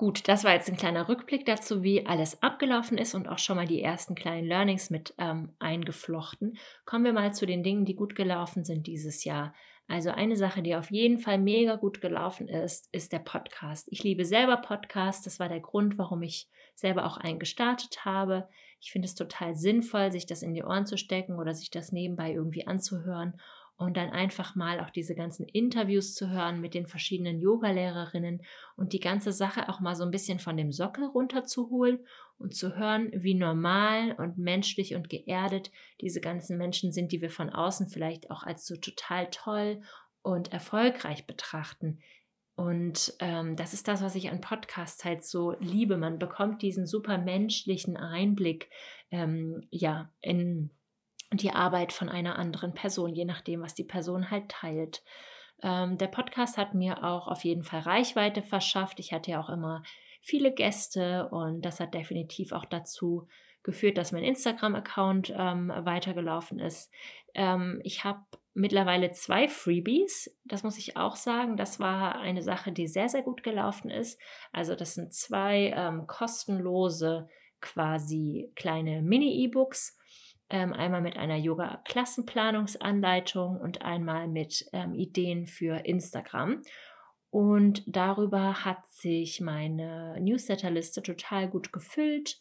Gut, 0.00 0.28
das 0.28 0.44
war 0.44 0.54
jetzt 0.54 0.68
ein 0.70 0.76
kleiner 0.76 1.08
Rückblick 1.08 1.44
dazu, 1.44 1.82
wie 1.82 2.06
alles 2.06 2.40
abgelaufen 2.40 2.96
ist 2.98 3.16
und 3.16 3.28
auch 3.28 3.40
schon 3.40 3.56
mal 3.56 3.66
die 3.66 3.82
ersten 3.82 4.14
kleinen 4.14 4.46
Learnings 4.46 4.90
mit 4.90 5.12
ähm, 5.18 5.56
eingeflochten. 5.58 6.56
Kommen 6.84 7.04
wir 7.04 7.12
mal 7.12 7.34
zu 7.34 7.46
den 7.46 7.64
Dingen, 7.64 7.84
die 7.84 7.96
gut 7.96 8.14
gelaufen 8.14 8.64
sind 8.64 8.86
dieses 8.86 9.24
Jahr. 9.24 9.52
Also 9.88 10.10
eine 10.10 10.36
Sache, 10.36 10.62
die 10.62 10.76
auf 10.76 10.90
jeden 10.90 11.18
Fall 11.18 11.38
mega 11.38 11.76
gut 11.76 12.02
gelaufen 12.02 12.46
ist, 12.46 12.88
ist 12.92 13.10
der 13.10 13.20
Podcast. 13.20 13.88
Ich 13.90 14.04
liebe 14.04 14.26
selber 14.26 14.58
Podcasts. 14.58 15.24
Das 15.24 15.40
war 15.40 15.48
der 15.48 15.60
Grund, 15.60 15.96
warum 15.96 16.22
ich 16.22 16.48
selber 16.74 17.06
auch 17.06 17.16
einen 17.16 17.38
gestartet 17.38 18.04
habe. 18.04 18.48
Ich 18.80 18.92
finde 18.92 19.06
es 19.06 19.14
total 19.14 19.54
sinnvoll, 19.54 20.12
sich 20.12 20.26
das 20.26 20.42
in 20.42 20.52
die 20.52 20.62
Ohren 20.62 20.84
zu 20.84 20.98
stecken 20.98 21.38
oder 21.38 21.54
sich 21.54 21.70
das 21.70 21.90
nebenbei 21.90 22.32
irgendwie 22.32 22.66
anzuhören 22.66 23.40
und 23.78 23.96
dann 23.96 24.10
einfach 24.10 24.56
mal 24.56 24.80
auch 24.80 24.90
diese 24.90 25.14
ganzen 25.14 25.46
Interviews 25.46 26.12
zu 26.14 26.28
hören 26.28 26.60
mit 26.60 26.74
den 26.74 26.88
verschiedenen 26.88 27.40
Yogalehrerinnen 27.40 28.42
und 28.76 28.92
die 28.92 28.98
ganze 28.98 29.32
Sache 29.32 29.68
auch 29.68 29.78
mal 29.78 29.94
so 29.94 30.02
ein 30.02 30.10
bisschen 30.10 30.40
von 30.40 30.56
dem 30.56 30.72
Sockel 30.72 31.04
runterzuholen 31.04 32.04
und 32.38 32.56
zu 32.56 32.76
hören, 32.76 33.10
wie 33.14 33.34
normal 33.34 34.16
und 34.18 34.36
menschlich 34.36 34.96
und 34.96 35.08
geerdet 35.08 35.70
diese 36.00 36.20
ganzen 36.20 36.58
Menschen 36.58 36.92
sind, 36.92 37.12
die 37.12 37.22
wir 37.22 37.30
von 37.30 37.50
außen 37.50 37.86
vielleicht 37.86 38.32
auch 38.32 38.42
als 38.42 38.66
so 38.66 38.76
total 38.76 39.30
toll 39.30 39.80
und 40.22 40.52
erfolgreich 40.52 41.28
betrachten. 41.28 42.00
Und 42.56 43.14
ähm, 43.20 43.54
das 43.54 43.74
ist 43.74 43.86
das, 43.86 44.02
was 44.02 44.16
ich 44.16 44.28
an 44.28 44.40
Podcasts 44.40 45.04
halt 45.04 45.24
so 45.24 45.52
liebe. 45.60 45.96
Man 45.96 46.18
bekommt 46.18 46.62
diesen 46.62 46.84
super 46.84 47.16
menschlichen 47.16 47.96
Einblick 47.96 48.68
ähm, 49.12 49.68
ja, 49.70 50.12
in 50.20 50.70
die 51.32 51.50
Arbeit 51.50 51.92
von 51.92 52.08
einer 52.08 52.38
anderen 52.38 52.74
Person, 52.74 53.14
je 53.14 53.24
nachdem, 53.24 53.62
was 53.62 53.74
die 53.74 53.84
Person 53.84 54.30
halt 54.30 54.48
teilt. 54.48 55.02
Ähm, 55.62 55.98
der 55.98 56.06
Podcast 56.06 56.56
hat 56.56 56.74
mir 56.74 57.04
auch 57.04 57.26
auf 57.28 57.44
jeden 57.44 57.64
Fall 57.64 57.80
Reichweite 57.80 58.42
verschafft. 58.42 59.00
Ich 59.00 59.12
hatte 59.12 59.32
ja 59.32 59.40
auch 59.40 59.50
immer 59.50 59.82
viele 60.20 60.52
Gäste 60.52 61.28
und 61.30 61.62
das 61.62 61.80
hat 61.80 61.94
definitiv 61.94 62.52
auch 62.52 62.64
dazu 62.64 63.26
geführt, 63.62 63.98
dass 63.98 64.12
mein 64.12 64.24
Instagram-Account 64.24 65.34
ähm, 65.36 65.72
weitergelaufen 65.76 66.58
ist. 66.58 66.90
Ähm, 67.34 67.80
ich 67.84 68.04
habe 68.04 68.20
mittlerweile 68.54 69.10
zwei 69.12 69.48
Freebies, 69.48 70.34
das 70.44 70.62
muss 70.62 70.78
ich 70.78 70.96
auch 70.96 71.16
sagen. 71.16 71.56
Das 71.56 71.78
war 71.78 72.18
eine 72.18 72.42
Sache, 72.42 72.72
die 72.72 72.88
sehr, 72.88 73.08
sehr 73.08 73.22
gut 73.22 73.42
gelaufen 73.42 73.90
ist. 73.90 74.20
Also 74.52 74.74
das 74.74 74.94
sind 74.94 75.12
zwei 75.12 75.74
ähm, 75.76 76.06
kostenlose 76.06 77.28
quasi 77.60 78.50
kleine 78.54 79.02
Mini-E-Books. 79.02 79.97
Ähm, 80.50 80.72
einmal 80.72 81.02
mit 81.02 81.18
einer 81.18 81.36
Yoga-Klassenplanungsanleitung 81.36 83.60
und 83.60 83.82
einmal 83.82 84.28
mit 84.28 84.64
ähm, 84.72 84.94
Ideen 84.94 85.46
für 85.46 85.84
Instagram. 85.84 86.62
Und 87.30 87.82
darüber 87.86 88.64
hat 88.64 88.86
sich 88.86 89.40
meine 89.40 90.16
Newsletterliste 90.20 91.02
total 91.02 91.48
gut 91.48 91.72
gefüllt. 91.72 92.40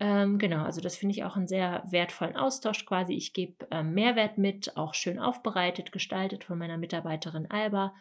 Ähm, 0.00 0.38
genau, 0.38 0.62
also 0.62 0.80
das 0.80 0.96
finde 0.96 1.16
ich 1.16 1.24
auch 1.24 1.34
einen 1.34 1.48
sehr 1.48 1.82
wertvollen 1.90 2.36
Austausch 2.36 2.86
quasi. 2.86 3.14
Ich 3.14 3.32
gebe 3.32 3.66
ähm, 3.72 3.94
Mehrwert 3.94 4.38
mit, 4.38 4.76
auch 4.76 4.94
schön 4.94 5.18
aufbereitet, 5.18 5.90
gestaltet 5.90 6.44
von 6.44 6.58
meiner 6.58 6.78
Mitarbeiterin 6.78 7.50
Alba. 7.50 7.94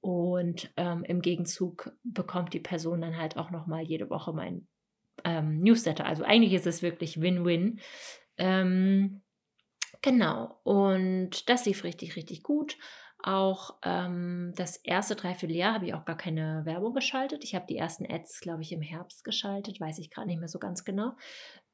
Und 0.00 0.72
ähm, 0.76 1.04
im 1.04 1.20
Gegenzug 1.20 1.92
bekommt 2.02 2.54
die 2.54 2.60
Person 2.60 3.02
dann 3.02 3.18
halt 3.18 3.36
auch 3.36 3.50
nochmal 3.50 3.82
jede 3.82 4.08
Woche 4.08 4.32
mein 4.32 4.66
ähm, 5.24 5.60
Newsletter. 5.60 6.06
Also 6.06 6.24
eigentlich 6.24 6.54
ist 6.54 6.66
es 6.66 6.82
wirklich 6.82 7.20
Win-Win. 7.20 7.80
Ähm, 8.36 9.22
genau, 10.00 10.60
und 10.64 11.48
das 11.48 11.66
lief 11.66 11.84
richtig, 11.84 12.16
richtig 12.16 12.42
gut. 12.42 12.76
Auch 13.24 13.78
ähm, 13.84 14.52
das 14.56 14.76
erste 14.78 15.14
Dreivierteljahr 15.14 15.74
habe 15.74 15.86
ich 15.86 15.94
auch 15.94 16.04
gar 16.04 16.16
keine 16.16 16.62
Werbung 16.64 16.92
geschaltet. 16.92 17.44
Ich 17.44 17.54
habe 17.54 17.66
die 17.68 17.76
ersten 17.76 18.04
Ads, 18.04 18.40
glaube 18.40 18.62
ich, 18.62 18.72
im 18.72 18.82
Herbst 18.82 19.22
geschaltet, 19.22 19.80
weiß 19.80 19.98
ich 19.98 20.10
gerade 20.10 20.26
nicht 20.26 20.40
mehr 20.40 20.48
so 20.48 20.58
ganz 20.58 20.84
genau. 20.84 21.12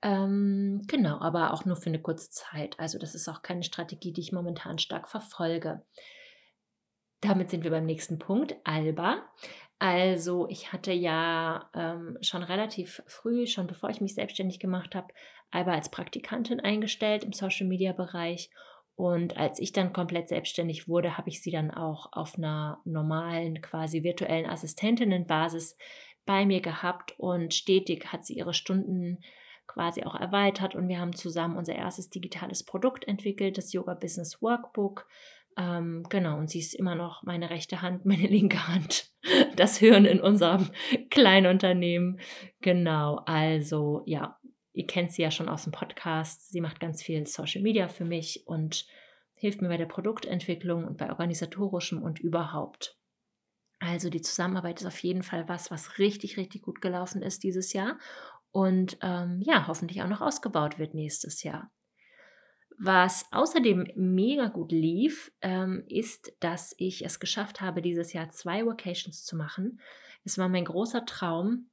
Ähm, 0.03 0.83
genau, 0.87 1.19
aber 1.21 1.55
auch 1.55 1.65
nur 1.65 1.77
für 1.77 1.89
eine 1.89 2.03
kurze 2.03 2.31
Zeit. 2.31 2.79
Also 2.79 2.99
das 2.99 3.15
ist 3.15 3.29
auch 3.29 3.41
keine 3.41 3.63
Strategie, 3.63 4.13
die 4.13 4.21
ich 4.21 4.33
momentan 4.33 4.79
stark 4.79 5.09
verfolge. 5.09 5.83
Damit 7.23 7.49
sind 7.49 7.65
wir 7.65 7.71
beim 7.71 7.87
nächsten 7.87 8.19
Punkt, 8.19 8.55
Alba. 8.65 9.23
Also 9.79 10.49
ich 10.49 10.73
hatte 10.73 10.93
ja 10.93 11.71
ähm, 11.75 12.19
schon 12.21 12.43
relativ 12.43 13.03
früh, 13.07 13.47
schon 13.47 13.67
bevor 13.67 13.91
ich 13.91 14.01
mich 14.01 14.15
selbstständig 14.15 14.59
gemacht 14.59 14.95
habe, 14.95 15.09
Alba 15.51 15.73
als 15.73 15.91
Praktikantin 15.91 16.61
eingestellt 16.61 17.25
im 17.25 17.33
Social-Media-Bereich 17.33 18.51
und 18.99 19.37
als 19.37 19.61
ich 19.61 19.71
dann 19.73 19.93
komplett 19.93 20.27
selbstständig 20.27 20.89
wurde, 20.89 21.17
habe 21.17 21.29
ich 21.29 21.41
sie 21.41 21.53
dann 21.53 21.71
auch 21.71 22.09
auf 22.11 22.37
einer 22.37 22.81
normalen, 22.85 23.63
quasi 23.63 24.03
virtuellen 24.03 24.51
Assistentinnenbasis 24.51 25.77
bei 26.27 26.45
mir 26.45 26.61
gehabt. 26.61 27.15
Und 27.17 27.55
stetig 27.55 28.13
hat 28.13 28.27
sie 28.27 28.35
ihre 28.35 28.55
Stunden 28.55 29.19
quasi 29.69 30.03
auch 30.03 30.17
erweitert. 30.17 30.75
Und 30.75 30.89
wir 30.89 30.99
haben 30.99 31.15
zusammen 31.15 31.57
unser 31.57 31.77
erstes 31.77 32.11
digitales 32.11 32.65
Produkt 32.65 33.07
entwickelt, 33.07 33.57
das 33.57 33.73
Yoga 33.73 33.95
Business 33.95 34.43
Workbook. 34.43 35.07
Ähm, 35.59 36.05
genau, 36.09 36.39
und 36.39 36.49
sie 36.49 36.61
ist 36.61 36.75
immer 36.75 36.95
noch 36.95 37.25
meine 37.25 37.51
rechte 37.51 37.83
Hand, 37.83 38.07
meine 38.07 38.27
linke 38.29 38.69
Hand, 38.69 39.11
das 39.57 39.77
Hirn 39.77 40.05
in 40.05 40.21
unserem 40.21 40.71
kleinen 41.11 41.47
Unternehmen. 41.47 42.21
Genau, 42.61 43.17
also 43.27 44.03
ja, 44.07 44.39
Ihr 44.79 44.87
kennt 44.87 45.11
sie 45.11 45.23
ja 45.23 45.33
schon 45.33 45.49
aus 45.49 45.65
dem 45.65 45.73
Podcast. 45.73 46.51
Sie 46.51 46.61
macht 46.61 46.79
ganz 46.79 47.03
viel 47.03 47.27
Social 47.27 47.63
Media 47.63 47.89
für 47.89 48.05
mich 48.05 48.47
und 48.47 48.87
hilft 49.35 49.61
mir 49.61 49.67
bei 49.67 49.77
der 49.77 49.87
Produktentwicklung 49.87 50.85
und 50.85 50.99
bei 50.99 51.11
organisatorischem 51.11 52.01
und 52.01 52.21
überhaupt. 52.21 52.97
Also 53.81 54.09
die 54.09 54.23
Zusammenarbeit 54.23 54.81
ist 54.81 54.87
auf 54.87 55.03
jeden 55.03 55.25
Fall 55.25 55.49
was, 55.49 55.73
was 55.73 55.99
richtig, 55.99 56.37
richtig 56.37 56.63
gut 56.63 56.81
gelaufen 56.81 57.23
ist 57.23 57.43
dieses 57.43 57.73
Jahr 57.73 57.99
und 58.53 58.99
ähm, 59.03 59.41
ja, 59.43 59.67
hoffentlich 59.67 60.01
auch 60.01 60.09
noch 60.09 60.21
ausgebaut 60.21 60.79
wird 60.79 60.95
nächstes 60.95 61.43
Jahr. 61.43 61.73
Was 62.81 63.27
außerdem 63.33 63.93
mega 63.97 64.47
gut 64.47 64.71
lief, 64.71 65.33
ähm, 65.43 65.85
ist, 65.89 66.33
dass 66.41 66.75
ich 66.79 67.05
es 67.05 67.19
geschafft 67.19 67.61
habe, 67.61 67.83
dieses 67.83 68.13
Jahr 68.13 68.29
zwei 68.31 68.65
Vacations 68.65 69.25
zu 69.25 69.37
machen. 69.37 69.81
Es 70.25 70.39
war 70.39 70.49
mein 70.49 70.65
großer 70.65 71.05
Traum, 71.05 71.71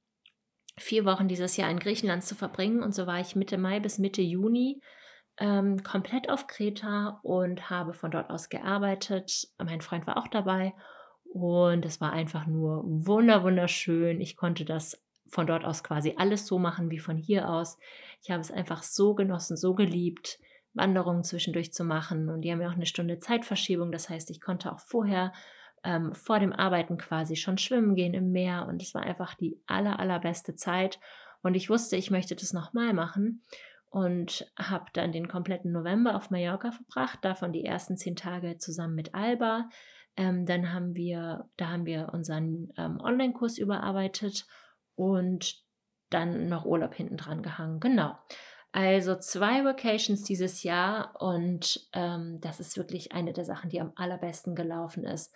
vier 0.78 1.06
Wochen 1.06 1.28
dieses 1.28 1.58
Jahr 1.58 1.70
in 1.70 1.80
Griechenland 1.80 2.24
zu 2.24 2.34
verbringen. 2.34 2.82
Und 2.82 2.96
so 2.96 3.06
war 3.06 3.20
ich 3.20 3.36
Mitte 3.36 3.58
Mai 3.58 3.80
bis 3.80 4.00
Mitte 4.00 4.22
Juni 4.22 4.82
ähm, 5.38 5.84
komplett 5.84 6.30
auf 6.30 6.48
Kreta 6.48 7.20
und 7.24 7.70
habe 7.70 7.94
von 7.94 8.12
dort 8.12 8.30
aus 8.30 8.50
gearbeitet. 8.50 9.48
Mein 9.58 9.82
Freund 9.82 10.08
war 10.08 10.18
auch 10.18 10.28
dabei 10.28 10.74
und 11.26 11.86
es 11.86 12.00
war 12.00 12.14
einfach 12.14 12.48
nur 12.48 12.84
wunder 12.86 13.44
wunderschön. 13.44 14.22
Ich 14.22 14.38
konnte 14.38 14.66
das 14.66 15.02
von 15.28 15.48
dort 15.48 15.66
aus 15.66 15.84
quasi 15.84 16.16
alles 16.18 16.48
so 16.48 16.60
machen 16.60 16.92
wie 16.92 17.00
von 17.00 17.18
hier 17.18 17.50
aus. 17.50 17.78
Ich 18.22 18.32
habe 18.32 18.42
es 18.42 18.52
einfach 18.52 18.84
so 18.84 19.16
genossen, 19.16 19.58
so 19.58 19.74
geliebt, 19.74 20.40
Wanderungen 20.76 21.24
zwischendurch 21.24 21.74
zu 21.74 21.84
machen. 21.84 22.30
Und 22.30 22.42
die 22.42 22.52
haben 22.52 22.62
ja 22.62 22.70
auch 22.70 22.76
eine 22.76 22.86
Stunde 22.86 23.20
Zeitverschiebung. 23.20 23.92
Das 23.92 24.10
heißt, 24.10 24.30
ich 24.30 24.42
konnte 24.42 24.72
auch 24.72 24.80
vorher 24.80 25.34
ähm, 25.84 26.14
vor 26.14 26.40
dem 26.40 26.54
Arbeiten 26.54 26.98
quasi 26.98 27.36
schon 27.36 27.58
schwimmen 27.58 27.96
gehen 27.96 28.14
im 28.14 28.32
Meer 28.32 28.68
und 28.68 28.82
es 28.82 28.94
war 28.94 29.04
einfach 29.04 29.36
die 29.36 29.60
aller, 29.68 30.00
allerbeste 30.00 30.56
Zeit. 30.56 31.00
Und 31.42 31.56
ich 31.56 31.70
wusste, 31.70 31.96
ich 31.96 32.12
möchte 32.12 32.36
das 32.36 32.54
nochmal 32.54 32.94
machen 32.94 33.44
und 33.90 34.52
habe 34.58 34.86
dann 34.94 35.12
den 35.12 35.28
kompletten 35.28 35.72
November 35.72 36.16
auf 36.16 36.32
Mallorca 36.32 36.72
verbracht, 36.72 37.20
davon 37.24 37.54
die 37.54 37.64
ersten 37.64 37.98
zehn 37.98 38.16
Tage 38.16 38.58
zusammen 38.58 38.96
mit 38.96 39.14
Alba. 39.14 39.70
Ähm, 40.18 40.46
dann 40.46 40.74
haben 40.74 40.96
wir, 40.96 41.48
da 41.58 41.70
haben 41.70 41.86
wir 41.86 42.10
unseren 42.12 42.74
ähm, 42.78 43.00
Online-Kurs 43.00 43.58
überarbeitet 43.58 44.48
und 44.96 45.64
dann 46.10 46.48
noch 46.48 46.66
Urlaub 46.66 46.94
hinten 46.94 47.18
dran 47.18 47.44
gehangen. 47.44 47.80
Genau. 47.80 48.18
Also 48.76 49.16
zwei 49.16 49.64
Vacations 49.64 50.24
dieses 50.24 50.64
Jahr 50.64 51.16
und 51.22 51.88
ähm, 51.94 52.42
das 52.42 52.60
ist 52.60 52.76
wirklich 52.76 53.14
eine 53.14 53.32
der 53.32 53.46
Sachen, 53.46 53.70
die 53.70 53.80
am 53.80 53.94
allerbesten 53.96 54.54
gelaufen 54.54 55.06
ist. 55.06 55.34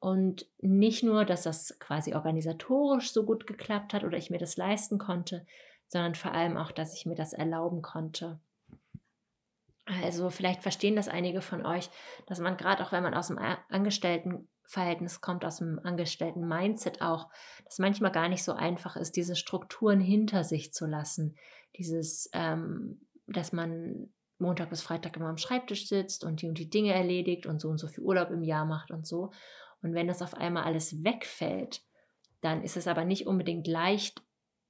Und 0.00 0.46
nicht 0.60 1.02
nur, 1.02 1.24
dass 1.24 1.44
das 1.44 1.78
quasi 1.78 2.12
organisatorisch 2.12 3.10
so 3.10 3.24
gut 3.24 3.46
geklappt 3.46 3.94
hat 3.94 4.04
oder 4.04 4.18
ich 4.18 4.28
mir 4.28 4.36
das 4.36 4.58
leisten 4.58 4.98
konnte, 4.98 5.46
sondern 5.86 6.14
vor 6.14 6.32
allem 6.32 6.58
auch, 6.58 6.72
dass 6.72 6.94
ich 6.94 7.06
mir 7.06 7.14
das 7.14 7.32
erlauben 7.32 7.80
konnte. 7.80 8.38
Also 9.86 10.28
vielleicht 10.28 10.60
verstehen 10.60 10.94
das 10.94 11.08
einige 11.08 11.40
von 11.40 11.64
euch, 11.64 11.88
dass 12.26 12.38
man 12.38 12.58
gerade 12.58 12.84
auch, 12.84 12.92
wenn 12.92 13.02
man 13.02 13.14
aus 13.14 13.28
dem 13.28 13.38
Angestelltenverhältnis 13.70 15.22
kommt, 15.22 15.46
aus 15.46 15.56
dem 15.56 15.80
Angestellten-Mindset 15.82 17.00
auch, 17.00 17.30
dass 17.64 17.78
manchmal 17.78 18.12
gar 18.12 18.28
nicht 18.28 18.44
so 18.44 18.52
einfach 18.52 18.96
ist, 18.96 19.16
diese 19.16 19.36
Strukturen 19.36 20.00
hinter 20.00 20.44
sich 20.44 20.74
zu 20.74 20.84
lassen. 20.84 21.38
Dieses, 21.76 22.30
ähm, 22.32 23.00
dass 23.26 23.52
man 23.52 24.12
Montag 24.38 24.70
bis 24.70 24.82
Freitag 24.82 25.16
immer 25.16 25.28
am 25.28 25.38
Schreibtisch 25.38 25.88
sitzt 25.88 26.24
und 26.24 26.42
die 26.42 26.48
und 26.48 26.58
die 26.58 26.70
Dinge 26.70 26.92
erledigt 26.92 27.46
und 27.46 27.60
so 27.60 27.68
und 27.68 27.78
so 27.78 27.88
viel 27.88 28.04
Urlaub 28.04 28.30
im 28.30 28.42
Jahr 28.42 28.64
macht 28.64 28.90
und 28.90 29.06
so. 29.06 29.30
Und 29.82 29.94
wenn 29.94 30.08
das 30.08 30.22
auf 30.22 30.34
einmal 30.34 30.64
alles 30.64 31.04
wegfällt, 31.04 31.82
dann 32.40 32.62
ist 32.62 32.76
es 32.76 32.86
aber 32.86 33.04
nicht 33.04 33.26
unbedingt 33.26 33.66
leicht, 33.66 34.22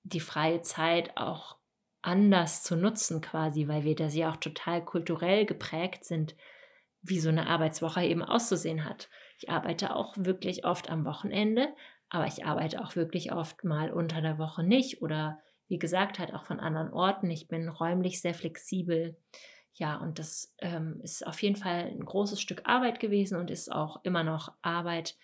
die 0.03 0.21
freie 0.21 0.63
Zeit 0.63 1.17
auch 1.17 1.57
anders 2.03 2.63
zu 2.63 2.77
nutzen 2.77 3.21
quasi, 3.21 3.67
weil 3.67 3.85
wir 3.85 3.95
das 3.95 4.15
ja 4.15 4.31
auch 4.31 4.37
total 4.37 4.85
kulturell 4.85 5.47
geprägt 5.47 6.05
sind, 6.05 6.37
wie 7.01 7.19
so 7.19 7.31
eine 7.31 7.47
Arbeitswoche 7.47 8.05
eben 8.05 8.23
auszusehen 8.23 8.85
hat. 8.85 9.09
Ich 9.39 9.51
arbeite 9.51 9.97
auch 9.97 10.15
wirklich 10.17 10.65
oft 10.65 10.91
am 10.91 11.05
Wochenende, 11.05 11.69
aber 12.09 12.27
ich 12.27 12.45
arbeite 12.45 12.83
auch 12.83 12.97
wirklich 12.97 13.33
oft 13.33 13.65
mal 13.65 13.91
unter 13.91 14.21
der 14.21 14.39
Woche 14.39 14.63
nicht 14.63 15.03
oder 15.03 15.41
wie 15.75 15.79
gesagt 15.81 16.21
halt 16.21 16.33
auch 16.33 16.45
von 16.45 16.61
anderen 16.61 16.93
Orten. 16.93 17.29
Ich 17.33 17.49
bin 17.49 17.69
räumlich 17.69 18.21
sehr 18.21 18.33
flexibel. 18.33 19.17
Ja, 19.73 19.97
und 19.97 20.21
das 20.21 20.55
ähm, 20.59 21.01
ist 21.03 21.27
auf 21.27 21.43
jeden 21.43 21.57
Fall 21.57 21.91
ein 21.91 22.05
großes 22.05 22.41
Stück 22.41 22.63
Arbeit 22.65 23.01
gewesen 23.01 23.37
und 23.41 23.51
ist 23.51 23.73
auch 23.73 24.05
immer 24.05 24.23
noch 24.23 24.53
Arbeit, 24.63 25.17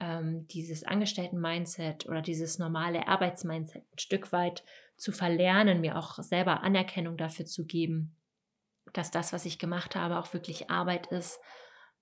ähm, 0.00 0.48
dieses 0.48 0.82
Angestellten-Mindset 0.82 2.06
oder 2.08 2.22
dieses 2.22 2.58
normale 2.58 3.06
Arbeitsmindset 3.06 3.82
ein 3.82 3.98
Stück 3.98 4.32
weit 4.32 4.64
zu 4.96 5.12
verlernen, 5.12 5.82
mir 5.82 5.98
auch 5.98 6.22
selber 6.22 6.62
Anerkennung 6.62 7.18
dafür 7.18 7.44
zu 7.44 7.66
geben, 7.66 8.16
dass 8.94 9.10
das, 9.10 9.34
was 9.34 9.44
ich 9.44 9.58
gemacht 9.58 9.94
habe, 9.94 10.18
auch 10.18 10.32
wirklich 10.32 10.70
Arbeit 10.70 11.08
ist, 11.08 11.38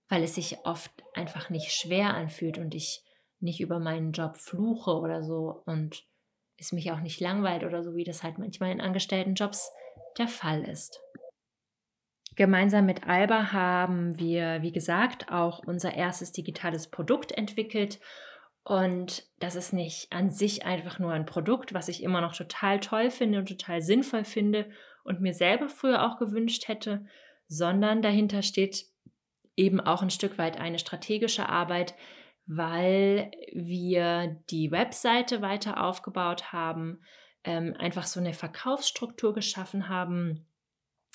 weil 0.09 0.23
es 0.23 0.37
sich 0.37 0.59
oft 0.63 0.93
einfach 1.15 1.51
nicht 1.51 1.73
schwer 1.73 2.15
anfühlt 2.15 2.57
und 2.57 2.73
ich 2.73 3.03
nicht 3.41 3.61
über 3.61 3.81
meinen 3.81 4.13
Job 4.13 4.37
fluche 4.37 4.93
oder 4.93 5.25
so 5.25 5.65
und 5.67 6.05
es 6.61 6.73
mich 6.73 6.93
auch 6.93 7.01
nicht 7.01 7.21
langweilt 7.21 7.65
oder 7.65 7.83
so, 7.83 7.95
wie 7.95 8.05
das 8.05 8.23
halt 8.23 8.39
manchmal 8.39 8.71
in 8.71 8.81
Angestelltenjobs 8.81 9.71
der 10.19 10.29
Fall 10.29 10.63
ist. 10.63 11.01
Gemeinsam 12.37 12.87
mit 12.87 13.07
Alba 13.07 13.53
haben 13.53 14.19
wir, 14.19 14.63
wie 14.63 14.73
gesagt, 14.73 15.31
auch 15.31 15.61
unser 15.67 15.95
erstes 15.95 16.33
digitales 16.33 16.89
Produkt 16.89 17.33
entwickelt. 17.33 18.01
Und 18.63 19.25
das 19.39 19.57
ist 19.57 19.73
nicht 19.73 20.13
an 20.13 20.31
sich 20.31 20.65
einfach 20.65 20.99
nur 20.99 21.13
ein 21.13 21.27
Produkt, 21.27 21.75
was 21.75 21.89
ich 21.89 22.03
immer 22.03 22.21
noch 22.21 22.35
total 22.35 22.79
toll 22.81 23.11
finde 23.11 23.39
und 23.39 23.49
total 23.49 23.83
sinnvoll 23.83 24.25
finde 24.25 24.71
und 25.03 25.21
mir 25.21 25.35
selber 25.35 25.69
früher 25.69 26.05
auch 26.05 26.19
gewünscht 26.19 26.69
hätte, 26.69 27.05
sondern 27.49 28.01
dahinter 28.01 28.43
steht 28.43 28.85
eben 29.57 29.81
auch 29.81 30.03
ein 30.03 30.11
Stück 30.11 30.39
weit 30.39 30.59
eine 30.59 30.79
strategische 30.79 31.49
Arbeit, 31.49 31.95
weil 32.47 33.31
wir 33.53 34.43
die 34.51 34.71
Webseite 34.71 35.43
weiter 35.43 35.83
aufgebaut 35.83 36.53
haben, 36.53 37.01
ähm, 37.45 37.75
einfach 37.79 38.05
so 38.05 38.21
eine 38.21 38.35
Verkaufsstruktur 38.35 39.35
geschaffen 39.35 39.89
haben, 39.89 40.47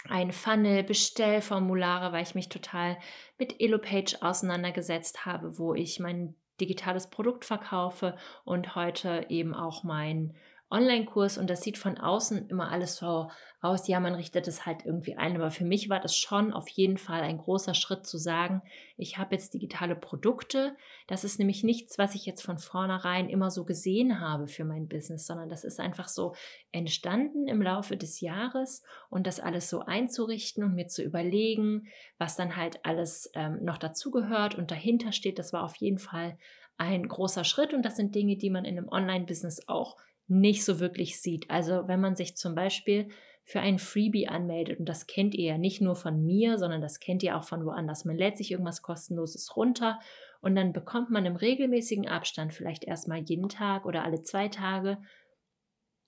ein 0.07 0.31
Funnel, 0.31 0.83
Bestellformulare, 0.83 2.11
weil 2.11 2.23
ich 2.23 2.35
mich 2.35 2.49
total 2.49 2.97
mit 3.37 3.59
Elopage 3.59 4.17
auseinandergesetzt 4.21 5.25
habe, 5.25 5.57
wo 5.57 5.73
ich 5.73 5.99
mein 5.99 6.35
digitales 6.61 7.09
Produkt 7.09 7.45
verkaufe 7.45 8.15
und 8.43 8.75
heute 8.75 9.25
eben 9.29 9.53
auch 9.53 9.83
mein 9.83 10.35
Online-Kurs 10.71 11.37
und 11.37 11.49
das 11.49 11.61
sieht 11.61 11.77
von 11.77 11.97
außen 11.97 12.49
immer 12.49 12.71
alles 12.71 12.95
so 12.95 13.29
aus, 13.61 13.87
ja, 13.87 13.99
man 13.99 14.15
richtet 14.15 14.47
es 14.47 14.65
halt 14.65 14.85
irgendwie 14.85 15.15
ein. 15.15 15.35
Aber 15.35 15.51
für 15.51 15.63
mich 15.63 15.89
war 15.89 15.99
das 15.99 16.15
schon 16.15 16.53
auf 16.53 16.67
jeden 16.69 16.97
Fall 16.97 17.21
ein 17.21 17.37
großer 17.37 17.73
Schritt 17.73 18.05
zu 18.05 18.17
sagen, 18.17 18.61
ich 18.97 19.17
habe 19.17 19.35
jetzt 19.35 19.53
digitale 19.53 19.95
Produkte. 19.95 20.75
Das 21.07 21.23
ist 21.23 21.37
nämlich 21.37 21.63
nichts, 21.63 21.97
was 21.97 22.15
ich 22.15 22.25
jetzt 22.25 22.41
von 22.41 22.57
vornherein 22.57 23.29
immer 23.29 23.51
so 23.51 23.63
gesehen 23.63 24.19
habe 24.19 24.47
für 24.47 24.65
mein 24.65 24.87
Business, 24.87 25.27
sondern 25.27 25.49
das 25.49 25.63
ist 25.63 25.79
einfach 25.79 26.07
so 26.07 26.33
entstanden 26.71 27.47
im 27.47 27.61
Laufe 27.61 27.95
des 27.95 28.19
Jahres 28.21 28.83
und 29.09 29.27
das 29.27 29.39
alles 29.39 29.69
so 29.69 29.81
einzurichten 29.81 30.63
und 30.63 30.75
mir 30.75 30.87
zu 30.87 31.03
überlegen, 31.03 31.87
was 32.17 32.35
dann 32.35 32.55
halt 32.55 32.83
alles 32.83 33.29
ähm, 33.35 33.63
noch 33.63 33.77
dazugehört 33.77 34.55
und 34.55 34.71
dahinter 34.71 35.11
steht. 35.11 35.37
Das 35.37 35.53
war 35.53 35.63
auf 35.63 35.75
jeden 35.75 35.99
Fall 35.99 36.37
ein 36.77 37.07
großer 37.07 37.43
Schritt 37.43 37.73
und 37.73 37.83
das 37.83 37.95
sind 37.95 38.15
Dinge, 38.15 38.37
die 38.37 38.49
man 38.49 38.65
in 38.65 38.77
einem 38.77 38.89
Online-Business 38.89 39.67
auch 39.67 39.97
nicht 40.27 40.65
so 40.65 40.79
wirklich 40.79 41.21
sieht. 41.21 41.49
Also 41.49 41.87
wenn 41.87 42.01
man 42.01 42.15
sich 42.15 42.35
zum 42.35 42.55
Beispiel 42.55 43.09
für 43.43 43.59
ein 43.59 43.77
Freebie 43.77 44.27
anmeldet, 44.27 44.79
und 44.79 44.89
das 44.89 45.05
kennt 45.05 45.35
ihr 45.35 45.45
ja 45.45 45.57
nicht 45.57 45.81
nur 45.81 45.95
von 45.95 46.25
mir, 46.25 46.57
sondern 46.57 46.81
das 46.81 46.99
kennt 46.99 47.21
ihr 47.21 47.37
auch 47.37 47.43
von 47.43 47.63
woanders. 47.65 48.05
Man 48.05 48.17
lädt 48.17 48.37
sich 48.37 48.51
irgendwas 48.51 48.81
kostenloses 48.81 49.55
runter 49.55 49.99
und 50.41 50.55
dann 50.55 50.73
bekommt 50.73 51.11
man 51.11 51.25
im 51.25 51.35
regelmäßigen 51.35 52.07
Abstand, 52.07 52.53
vielleicht 52.53 52.83
erstmal 52.85 53.19
jeden 53.19 53.49
Tag 53.49 53.85
oder 53.85 54.03
alle 54.03 54.23
zwei 54.23 54.47
Tage, 54.47 54.97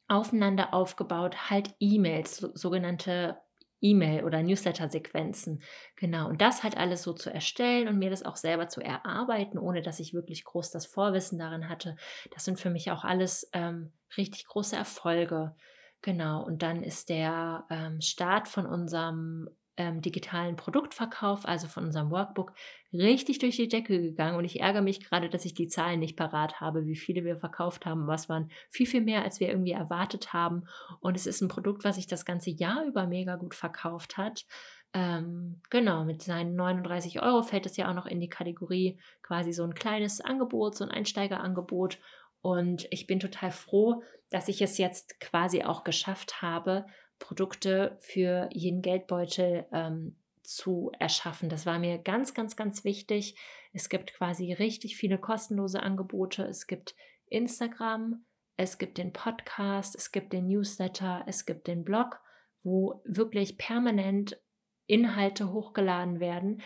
aufeinander 0.08 0.74
aufgebaut, 0.74 1.50
halt 1.50 1.76
E-Mails, 1.80 2.38
sogenannte 2.38 3.38
E-Mail- 3.82 4.24
oder 4.24 4.42
Newsletter-Sequenzen. 4.44 5.62
Genau, 5.96 6.28
und 6.28 6.42
das 6.42 6.64
halt 6.64 6.78
alles 6.78 7.04
so 7.04 7.14
zu 7.14 7.34
erstellen 7.34 7.88
und 7.88 8.00
mir 8.00 8.10
das 8.10 8.24
auch 8.24 8.36
selber 8.36 8.68
zu 8.68 8.82
erarbeiten, 8.82 9.58
ohne 9.58 9.82
dass 9.82 10.00
ich 10.00 10.14
wirklich 10.14 10.44
groß 10.44 10.72
das 10.72 10.86
Vorwissen 10.86 11.40
darin 11.40 11.70
hatte, 11.70 11.96
das 12.34 12.46
sind 12.46 12.60
für 12.60 12.70
mich 12.70 12.92
auch 12.92 13.04
alles 13.04 13.50
ähm, 13.54 13.92
richtig 14.18 14.46
große 14.48 14.76
Erfolge. 14.76 15.56
Genau, 16.02 16.44
und 16.46 16.62
dann 16.62 16.84
ist 16.84 17.10
der 17.10 17.66
ähm, 17.70 18.02
Start 18.02 18.48
von 18.48 18.66
unserem 18.66 19.50
ähm, 19.78 20.02
digitalen 20.02 20.56
Produktverkauf, 20.56 21.46
also 21.46 21.68
von 21.68 21.86
unserem 21.86 22.10
Workbook, 22.10 22.54
richtig 22.92 23.40
durch 23.40 23.56
die 23.56 23.68
Decke 23.68 24.02
gegangen. 24.02 24.36
Und 24.36 24.44
ich 24.44 24.60
ärgere 24.60 24.82
mich 24.82 25.00
gerade, 25.00 25.30
dass 25.30 25.46
ich 25.46 25.54
die 25.54 25.68
Zahlen 25.68 26.00
nicht 26.00 26.18
parat 26.18 26.60
habe, 26.60 26.86
wie 26.86 26.96
viele 26.96 27.24
wir 27.24 27.38
verkauft 27.38 27.86
haben. 27.86 28.08
Was 28.08 28.28
waren 28.28 28.50
viel, 28.70 28.88
viel 28.88 29.02
mehr, 29.02 29.24
als 29.24 29.40
wir 29.40 29.50
irgendwie 29.50 29.72
erwartet 29.72 30.34
haben. 30.34 30.64
Und 31.00 31.16
es 31.16 31.28
ist 31.28 31.42
ein 31.42 31.48
Produkt, 31.48 31.84
was 31.84 31.96
sich 31.96 32.08
das 32.08 32.26
ganze 32.26 32.50
Jahr 32.50 32.86
über 32.86 33.08
mega 33.08 33.36
gut 33.36 33.54
verkauft 33.56 34.18
hat. 34.18 34.46
Ähm, 34.94 35.62
genau, 35.70 36.04
mit 36.06 36.24
seinen 36.24 36.56
39 36.56 37.22
Euro 37.22 37.44
fällt 37.44 37.66
es 37.66 37.78
ja 37.78 37.90
auch 37.90 37.94
noch 37.94 38.08
in 38.08 38.20
die 38.20 38.30
Kategorie 38.30 39.00
quasi 39.22 39.54
so 39.54 39.64
ein 39.64 39.76
kleines 39.76 40.22
Angebot, 40.22 40.76
so 40.76 40.84
ein 40.86 40.92
Einsteigerangebot. 40.92 42.00
Und 42.42 42.88
ich 42.92 43.06
bin 43.06 43.20
total 43.20 43.52
froh, 43.52 44.02
dass 44.30 44.48
ich 44.48 44.62
es 44.62 44.78
jetzt 44.78 45.20
quasi 45.20 45.64
auch 45.64 45.84
geschafft 45.84 46.42
habe, 46.42 46.86
Produkte 47.20 47.98
für 48.00 48.50
jeden 48.52 48.82
Geldbeutel 48.82 49.66
ähm, 49.72 50.16
zu 50.44 50.92
erschaffen. 50.98 51.50
Das 51.50 51.66
war 51.66 51.78
mir 51.78 51.98
ganz, 51.98 52.34
ganz, 52.34 52.56
ganz 52.56 52.84
wichtig. 52.84 53.36
Es 53.74 53.90
gibt 53.90 54.14
quasi 54.14 54.54
richtig 54.54 54.96
viele 54.96 55.18
kostenlose 55.18 55.82
Angebote. 55.82 56.44
Es 56.44 56.68
gibt 56.68 56.96
Instagram, 57.28 58.26
es 58.56 58.78
gibt 58.78 58.98
den 58.98 59.14
Podcast, 59.14 59.96
es 59.96 60.12
gibt 60.12 60.34
den 60.34 60.48
Newsletter, 60.48 61.24
es 61.28 61.46
gibt 61.46 61.68
den 61.68 61.84
Blog, 61.84 62.20
wo 62.64 63.02
wirklich 63.06 63.58
permanent 63.58 64.40
Inhalte 64.88 65.52
hochgeladen 65.52 66.20
werden, 66.20 66.62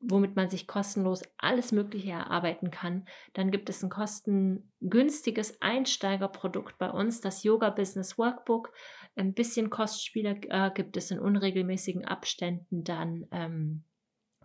womit 0.00 0.36
man 0.36 0.50
sich 0.50 0.66
kostenlos 0.66 1.22
alles 1.38 1.72
Mögliche 1.72 2.10
erarbeiten 2.10 2.70
kann. 2.70 3.06
Dann 3.32 3.50
gibt 3.50 3.70
es 3.70 3.82
ein 3.82 3.90
kostengünstiges 3.90 5.62
Einsteigerprodukt 5.62 6.76
bei 6.78 6.90
uns, 6.90 7.20
das 7.20 7.42
Yoga 7.42 7.70
Business 7.70 8.18
Workbook. 8.18 8.72
Ein 9.16 9.32
bisschen 9.32 9.70
Kostspiele 9.70 10.40
äh, 10.48 10.70
gibt 10.72 10.96
es 10.96 11.10
in 11.10 11.18
unregelmäßigen 11.18 12.04
Abständen 12.04 12.84
dann 12.84 13.26
ähm, 13.30 13.84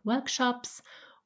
Workshops 0.03 0.83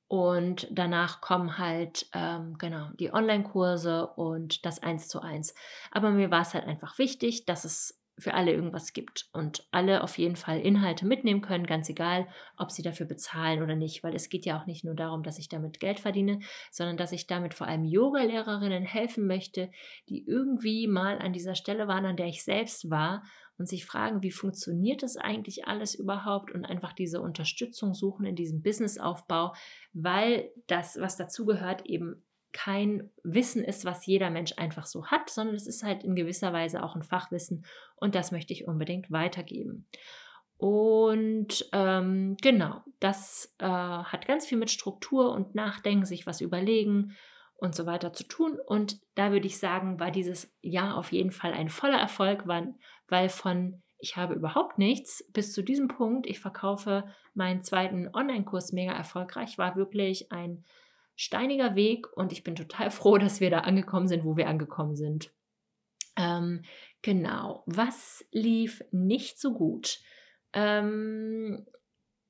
und 0.10 0.68
danach 0.72 1.22
kommen 1.22 1.60
halt 1.60 2.08
ähm, 2.14 2.58
genau 2.58 2.90
die 3.00 3.14
Online-Kurse 3.14 4.08
und 4.08 4.66
das 4.66 4.82
Eins 4.82 5.08
zu 5.08 5.22
eins. 5.22 5.54
Aber 5.92 6.10
mir 6.10 6.32
war 6.32 6.42
es 6.42 6.56
halt 6.56 6.66
einfach 6.66 6.98
wichtig, 6.98 7.46
dass 7.46 7.64
es 7.64 8.02
für 8.20 8.34
alle 8.34 8.54
irgendwas 8.54 8.94
gibt 8.94 9.30
und 9.34 9.68
alle 9.72 10.04
auf 10.04 10.18
jeden 10.18 10.36
Fall 10.36 10.60
Inhalte 10.60 11.06
mitnehmen 11.06 11.42
können, 11.42 11.66
ganz 11.66 11.90
egal, 11.90 12.28
ob 12.58 12.72
sie 12.72 12.82
dafür 12.82 13.06
bezahlen 13.06 13.64
oder 13.64 13.76
nicht, 13.76 14.04
weil 14.04 14.16
es 14.16 14.30
geht 14.30 14.46
ja 14.46 14.60
auch 14.60 14.66
nicht 14.66 14.84
nur 14.84 14.96
darum, 14.96 15.24
dass 15.24 15.40
ich 15.40 15.50
damit 15.50 15.80
Geld 15.80 16.00
verdiene, 16.00 16.40
sondern 16.72 16.98
dass 16.98 17.12
ich 17.12 17.28
damit 17.28 17.54
vor 17.54 17.68
allem 17.68 17.84
Yoga-Lehrerinnen 17.84 18.84
helfen 18.84 19.28
möchte, 19.28 19.72
die 20.10 20.26
irgendwie 20.26 20.88
mal 20.88 21.20
an 21.20 21.34
dieser 21.34 21.56
Stelle 21.56 21.88
waren, 21.88 22.06
an 22.06 22.18
der 22.18 22.28
ich 22.28 22.44
selbst 22.44 22.90
war 22.90 23.24
und 23.60 23.68
sich 23.68 23.86
fragen, 23.86 24.24
wie 24.24 24.32
funktioniert 24.32 25.04
das 25.04 25.18
eigentlich 25.18 25.66
alles 25.68 25.94
überhaupt? 25.94 26.52
Und 26.52 26.66
einfach 26.66 26.94
diese 26.94 27.22
Unterstützung 27.22 27.94
suchen 27.94 28.26
in 28.26 28.36
diesem 28.36 28.62
Businessaufbau, 28.62 29.54
weil 29.94 30.50
das, 30.68 30.98
was 31.00 31.18
dazugehört, 31.18 31.86
eben 31.86 32.24
kein 32.52 33.10
Wissen 33.24 33.64
ist, 33.64 33.86
was 33.86 34.06
jeder 34.06 34.30
Mensch 34.30 34.54
einfach 34.58 34.86
so 34.86 35.06
hat, 35.08 35.30
sondern 35.30 35.56
es 35.56 35.68
ist 35.68 35.84
halt 35.84 36.04
in 36.04 36.16
gewisser 36.16 36.52
Weise 36.54 36.84
auch 36.84 36.96
ein 36.96 37.04
Fachwissen 37.04 37.66
und 37.96 38.16
das 38.16 38.32
möchte 38.32 38.54
ich 38.54 38.68
unbedingt 38.68 39.12
weitergeben. 39.12 39.88
Und 40.58 41.70
ähm, 41.72 42.36
genau, 42.42 42.82
das 43.00 43.56
äh, 43.60 43.66
hat 43.66 44.28
ganz 44.28 44.46
viel 44.46 44.58
mit 44.58 44.70
Struktur 44.70 45.32
und 45.32 45.56
Nachdenken, 45.56 46.06
sich 46.06 46.28
was 46.28 46.42
überlegen 46.42 47.16
und 47.56 47.76
so 47.76 47.86
weiter 47.86 48.12
zu 48.12 48.26
tun. 48.26 48.58
Und 48.66 49.00
da 49.16 49.32
würde 49.32 49.48
ich 49.48 49.58
sagen, 49.58 50.00
war 50.00 50.12
dieses 50.12 50.54
Jahr 50.62 50.98
auf 50.98 51.14
jeden 51.14 51.32
Fall 51.32 51.54
ein 51.54 51.70
voller 51.70 51.98
Erfolg, 51.98 52.46
weil 52.46 53.30
von 53.30 53.82
ich 54.00 54.16
habe 54.16 54.34
überhaupt 54.34 54.78
nichts 54.78 55.26
bis 55.34 55.54
zu 55.54 55.62
diesem 55.62 55.90
Punkt, 55.90 56.26
ich 56.26 56.40
verkaufe 56.40 57.04
meinen 57.34 57.62
zweiten 57.62 58.10
Online-Kurs 58.14 58.72
mega 58.72 58.94
erfolgreich, 58.94 59.58
war 59.58 59.76
wirklich 59.76 60.32
ein 60.32 60.64
steiniger 61.20 61.76
Weg 61.76 62.08
und 62.16 62.32
ich 62.32 62.46
bin 62.46 62.56
total 62.56 62.90
froh, 62.92 63.18
dass 63.18 63.42
wir 63.42 63.50
da 63.50 63.60
angekommen 63.60 64.08
sind, 64.08 64.24
wo 64.24 64.38
wir 64.38 64.48
angekommen 64.48 64.96
sind. 64.96 65.32
Ähm, 66.18 66.64
genau, 67.02 67.64
was 67.66 68.26
lief 68.32 68.82
nicht 68.92 69.40
so 69.40 69.54
gut? 69.54 70.00
Ähm, 70.54 71.66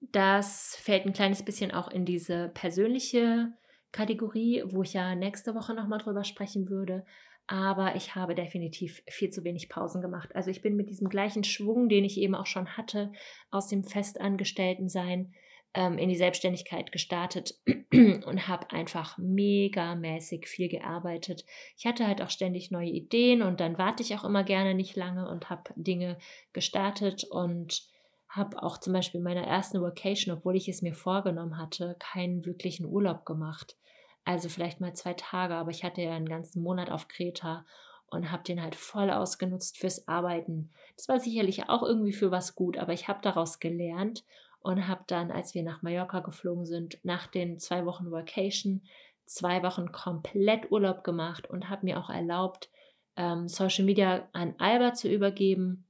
das 0.02 0.75
fällt 0.82 1.06
ein 1.06 1.13
kleines 1.13 1.43
bisschen 1.43 1.71
auch 1.71 1.89
in 1.89 2.04
diese 2.04 2.49
persönliche 2.49 3.54
Kategorie, 3.91 4.63
wo 4.65 4.82
ich 4.82 4.93
ja 4.93 5.13
nächste 5.13 5.54
Woche 5.54 5.75
nochmal 5.75 5.99
drüber 5.99 6.23
sprechen 6.23 6.69
würde. 6.69 7.06
Aber 7.45 7.95
ich 7.95 8.15
habe 8.15 8.34
definitiv 8.34 9.04
viel 9.08 9.30
zu 9.30 9.43
wenig 9.43 9.69
Pausen 9.69 10.02
gemacht. 10.02 10.36
Also 10.36 10.49
ich 10.49 10.62
bin 10.62 10.75
mit 10.75 10.89
diesem 10.89 11.10
gleichen 11.10 11.43
Schwung, 11.43 11.89
den 11.89 12.06
ich 12.06 12.17
eben 12.17 12.36
auch 12.36 12.45
schon 12.45 12.78
hatte, 12.78 13.12
aus 13.52 13.67
dem 13.67 13.84
Festangestelltensein 13.84 15.34
ähm, 15.73 15.97
in 15.97 16.10
die 16.10 16.15
Selbstständigkeit 16.15 16.91
gestartet 16.91 17.55
und 17.93 18.47
habe 18.47 18.71
einfach 18.71 19.17
megamäßig 19.17 20.47
viel 20.47 20.69
gearbeitet. 20.69 21.45
Ich 21.77 21.86
hatte 21.86 22.08
halt 22.08 22.21
auch 22.21 22.29
ständig 22.29 22.71
neue 22.71 22.89
Ideen 22.89 23.41
und 23.41 23.60
dann 23.60 23.77
warte 23.77 24.03
ich 24.03 24.15
auch 24.15 24.23
immer 24.23 24.43
gerne 24.43 24.73
nicht 24.73 24.95
lange 24.95 25.29
und 25.29 25.49
habe 25.49 25.73
Dinge 25.75 26.17
gestartet 26.53 27.23
und 27.23 27.84
habe 28.27 28.62
auch 28.62 28.77
zum 28.77 28.93
Beispiel 28.93 29.19
in 29.19 29.23
meiner 29.23 29.45
ersten 29.45 29.82
Vacation, 29.82 30.36
obwohl 30.36 30.55
ich 30.55 30.69
es 30.69 30.82
mir 30.82 30.93
vorgenommen 30.93 31.58
hatte, 31.58 31.95
keinen 31.99 32.45
wirklichen 32.45 32.86
Urlaub 32.86 33.25
gemacht. 33.25 33.75
Also 34.23 34.49
vielleicht 34.49 34.79
mal 34.79 34.93
zwei 34.93 35.13
Tage, 35.13 35.55
aber 35.55 35.71
ich 35.71 35.84
hatte 35.84 36.01
ja 36.01 36.13
einen 36.13 36.29
ganzen 36.29 36.62
Monat 36.62 36.91
auf 36.91 37.08
Kreta 37.08 37.65
und 38.08 38.32
habe 38.32 38.43
den 38.43 38.62
halt 38.62 38.75
voll 38.75 39.10
ausgenutzt 39.10 39.77
fürs 39.77 40.08
Arbeiten. 40.08 40.71
Das 40.95 41.08
war 41.08 41.19
sicherlich 41.19 41.69
auch 41.69 41.84
irgendwie 41.84 42.13
für 42.13 42.32
was 42.32 42.55
gut, 42.55 42.77
aber 42.77 42.93
ich 42.93 43.08
habe 43.08 43.19
daraus 43.21 43.60
gelernt 43.60 44.23
und 44.62 44.88
habe 44.88 45.04
dann, 45.08 45.32
als 45.32 45.54
wir 45.54 45.63
nach 45.63 45.82
Mallorca 45.82 46.19
geflogen 46.19 46.65
sind, 46.65 47.00
nach 47.04 47.28
den 47.28 47.60
zwei 47.60 47.86
Wochen 47.86 48.12
Vacation, 48.12 48.84
zwei 49.26 49.63
Wochen 49.63 49.91
komplett 49.91 50.72
Urlaub 50.72 51.04
gemacht 51.04 51.50
und 51.50 51.69
habe 51.69 51.86
mir 51.86 52.00
auch 52.00 52.10
erlaubt, 52.10 52.69
ähm, 53.15 53.48
Social 53.48 53.86
Media 53.86 54.28
an 54.34 54.56
Alba 54.58 54.93
zu 54.93 55.10
übergeben. 55.10 55.86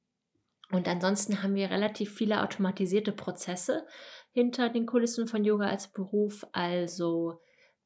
Und 0.71 0.87
ansonsten 0.87 1.41
haben 1.41 1.55
wir 1.55 1.71
relativ 1.71 2.13
viele 2.13 2.43
automatisierte 2.43 3.11
Prozesse 3.11 3.87
hinter 4.31 4.69
den 4.69 4.85
Kulissen 4.85 5.27
von 5.27 5.43
Yoga 5.43 5.67
als 5.67 5.87
Beruf. 5.87 6.45
Also 6.51 7.39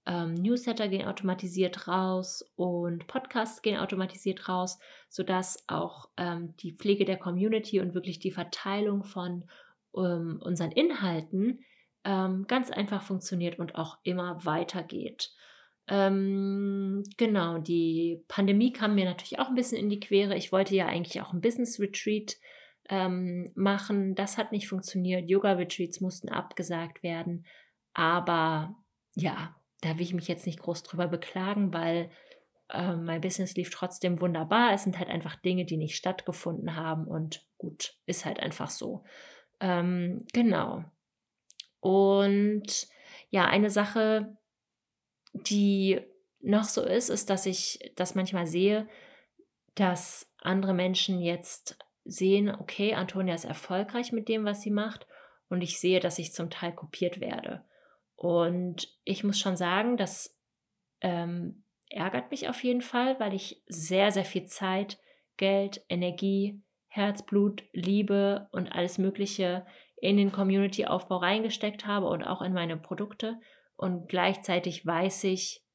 ähm, 0.06 0.34
Newsletter 0.34 0.90
gehen 0.90 1.08
automatisiert 1.08 1.88
raus 1.88 2.44
und 2.56 3.08
Podcasts 3.08 3.62
gehen 3.62 3.80
automatisiert 3.80 4.50
raus, 4.50 4.80
sodass 5.08 5.64
auch 5.68 6.10
ähm, 6.18 6.56
die 6.58 6.74
Pflege 6.74 7.06
der 7.06 7.18
Community 7.18 7.80
und 7.80 7.94
wirklich 7.94 8.20
die 8.20 8.32
Verteilung 8.32 9.04
von 9.04 9.46
ähm, 9.96 10.40
unseren 10.44 10.72
Inhalten 10.72 11.64
ähm, 12.04 12.46
ganz 12.48 12.72
einfach 12.72 13.02
funktioniert 13.02 13.60
und 13.60 13.76
auch 13.76 13.98
immer 14.04 14.46
weitergeht. 14.46 15.32
Ähm, 15.88 17.04
genau, 17.18 17.58
die 17.58 18.24
Pandemie 18.28 18.72
kam 18.72 18.96
mir 18.96 19.06
natürlich 19.06 19.40
auch 19.40 19.50
ein 19.50 19.56
bisschen 19.56 19.78
in 19.78 19.90
die 19.90 20.00
Quere. 20.00 20.36
Ich 20.36 20.52
wollte 20.52 20.76
ja 20.76 20.86
eigentlich 20.88 21.22
auch 21.22 21.34
ein 21.34 21.42
Business 21.42 21.80
Retreat 21.80 22.38
ähm, 22.90 23.52
machen. 23.56 24.16
Das 24.16 24.38
hat 24.38 24.52
nicht 24.52 24.68
funktioniert. 24.68 25.30
Yoga 25.30 25.54
Retreats 25.54 26.00
mussten 26.02 26.30
abgesagt 26.30 27.04
werden. 27.04 27.46
Aber 27.94 28.76
ja, 29.16 29.56
da 29.82 29.96
will 29.96 30.04
ich 30.04 30.14
mich 30.14 30.28
jetzt 30.28 30.46
nicht 30.46 30.60
groß 30.60 30.84
drüber 30.84 31.08
beklagen, 31.08 31.74
weil 31.74 32.10
äh, 32.70 32.96
mein 32.96 33.22
Business 33.22 33.56
lief 33.56 33.70
trotzdem 33.70 34.22
wunderbar. 34.22 34.74
Es 34.74 34.84
sind 34.84 34.98
halt 34.98 35.10
einfach 35.10 35.36
Dinge, 35.36 35.66
die 35.66 35.78
nicht 35.78 35.96
stattgefunden 35.96 36.76
haben 36.76 37.06
und 37.06 37.46
gut, 37.58 37.98
ist 38.06 38.26
halt 38.26 38.40
einfach 38.40 38.70
so. 38.70 39.04
Ähm, 39.60 40.26
genau. 40.34 40.84
Und 41.80 42.88
ja, 43.30 43.46
eine 43.46 43.70
Sache, 43.70 44.38
die 45.34 46.02
noch 46.40 46.66
so 46.66 46.84
ist, 46.84 47.10
ist, 47.10 47.30
dass 47.30 47.46
ich 47.46 47.92
das 47.96 48.16
manchmal 48.16 48.46
sehe, 48.46 48.88
dass 49.76 50.32
andere 50.40 50.74
Menschen 50.74 51.20
jetzt 51.20 51.78
sehen, 52.06 52.54
okay, 52.54 52.94
Antonia 52.94 53.34
ist 53.34 53.46
erfolgreich 53.46 54.12
mit 54.12 54.28
dem, 54.28 54.46
was 54.46 54.62
sie 54.62 54.72
macht 54.72 55.08
und 55.50 55.62
ich 55.62 55.80
sehe, 55.80 56.00
dass 56.00 56.20
ich 56.20 56.34
zum 56.34 56.50
Teil 56.50 56.74
kopiert 56.74 57.20
werde. 57.20 57.64
Und 58.16 58.88
ich 59.04 59.24
muss 59.24 59.40
schon 59.40 59.56
sagen, 59.56 59.98
das 59.98 60.38
ähm, 61.02 61.64
ärgert 61.90 62.32
mich 62.32 62.50
auf 62.50 62.64
jeden 62.64 62.82
Fall, 62.82 63.20
weil 63.20 63.34
ich 63.34 63.64
sehr, 63.68 64.12
sehr 64.12 64.26
viel 64.26 64.46
Zeit, 64.46 65.00
Geld, 65.38 65.84
Energie, 65.90 66.62
Herzblut, 66.96 67.64
Liebe 67.74 68.48
und 68.52 68.72
alles 68.72 69.00
Mögliche 69.00 69.66
in 69.96 70.16
den 70.16 70.32
Community-Aufbau 70.32 71.18
reingesteckt 71.18 71.88
habe 71.88 72.06
und 72.06 72.24
auch 72.24 72.44
in 72.44 72.54
meine 72.54 72.78
Produkte. 72.78 73.40
Und 73.76 74.08
gleichzeitig 74.10 74.86
weiß 74.86 75.24
ich, 75.24 75.66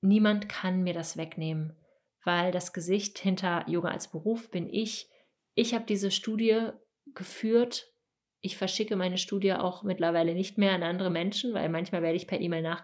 niemand 0.00 0.48
kann 0.48 0.82
mir 0.82 0.94
das 0.94 1.18
wegnehmen, 1.18 1.76
weil 2.24 2.50
das 2.50 2.72
Gesicht 2.72 3.18
hinter 3.18 3.68
Yoga 3.68 3.90
als 3.90 4.10
Beruf 4.10 4.50
bin 4.50 4.72
ich. 4.72 5.10
Ich 5.54 5.74
habe 5.74 5.84
diese 5.84 6.10
Studie 6.10 6.70
geführt. 7.14 7.92
Ich 8.40 8.56
verschicke 8.56 8.96
meine 8.96 9.18
Studie 9.18 9.52
auch 9.52 9.82
mittlerweile 9.82 10.32
nicht 10.32 10.56
mehr 10.56 10.72
an 10.72 10.82
andere 10.82 11.10
Menschen, 11.10 11.52
weil 11.52 11.68
manchmal 11.68 12.00
werde 12.00 12.16
ich 12.16 12.26
per 12.26 12.40
E-Mail 12.40 12.74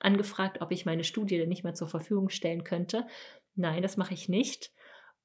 angefragt, 0.00 0.60
ob 0.60 0.70
ich 0.70 0.84
meine 0.84 1.04
Studie 1.04 1.38
denn 1.38 1.48
nicht 1.48 1.64
mehr 1.64 1.72
zur 1.72 1.88
Verfügung 1.88 2.28
stellen 2.28 2.62
könnte. 2.62 3.06
Nein, 3.54 3.80
das 3.80 3.96
mache 3.96 4.12
ich 4.12 4.28
nicht. 4.28 4.70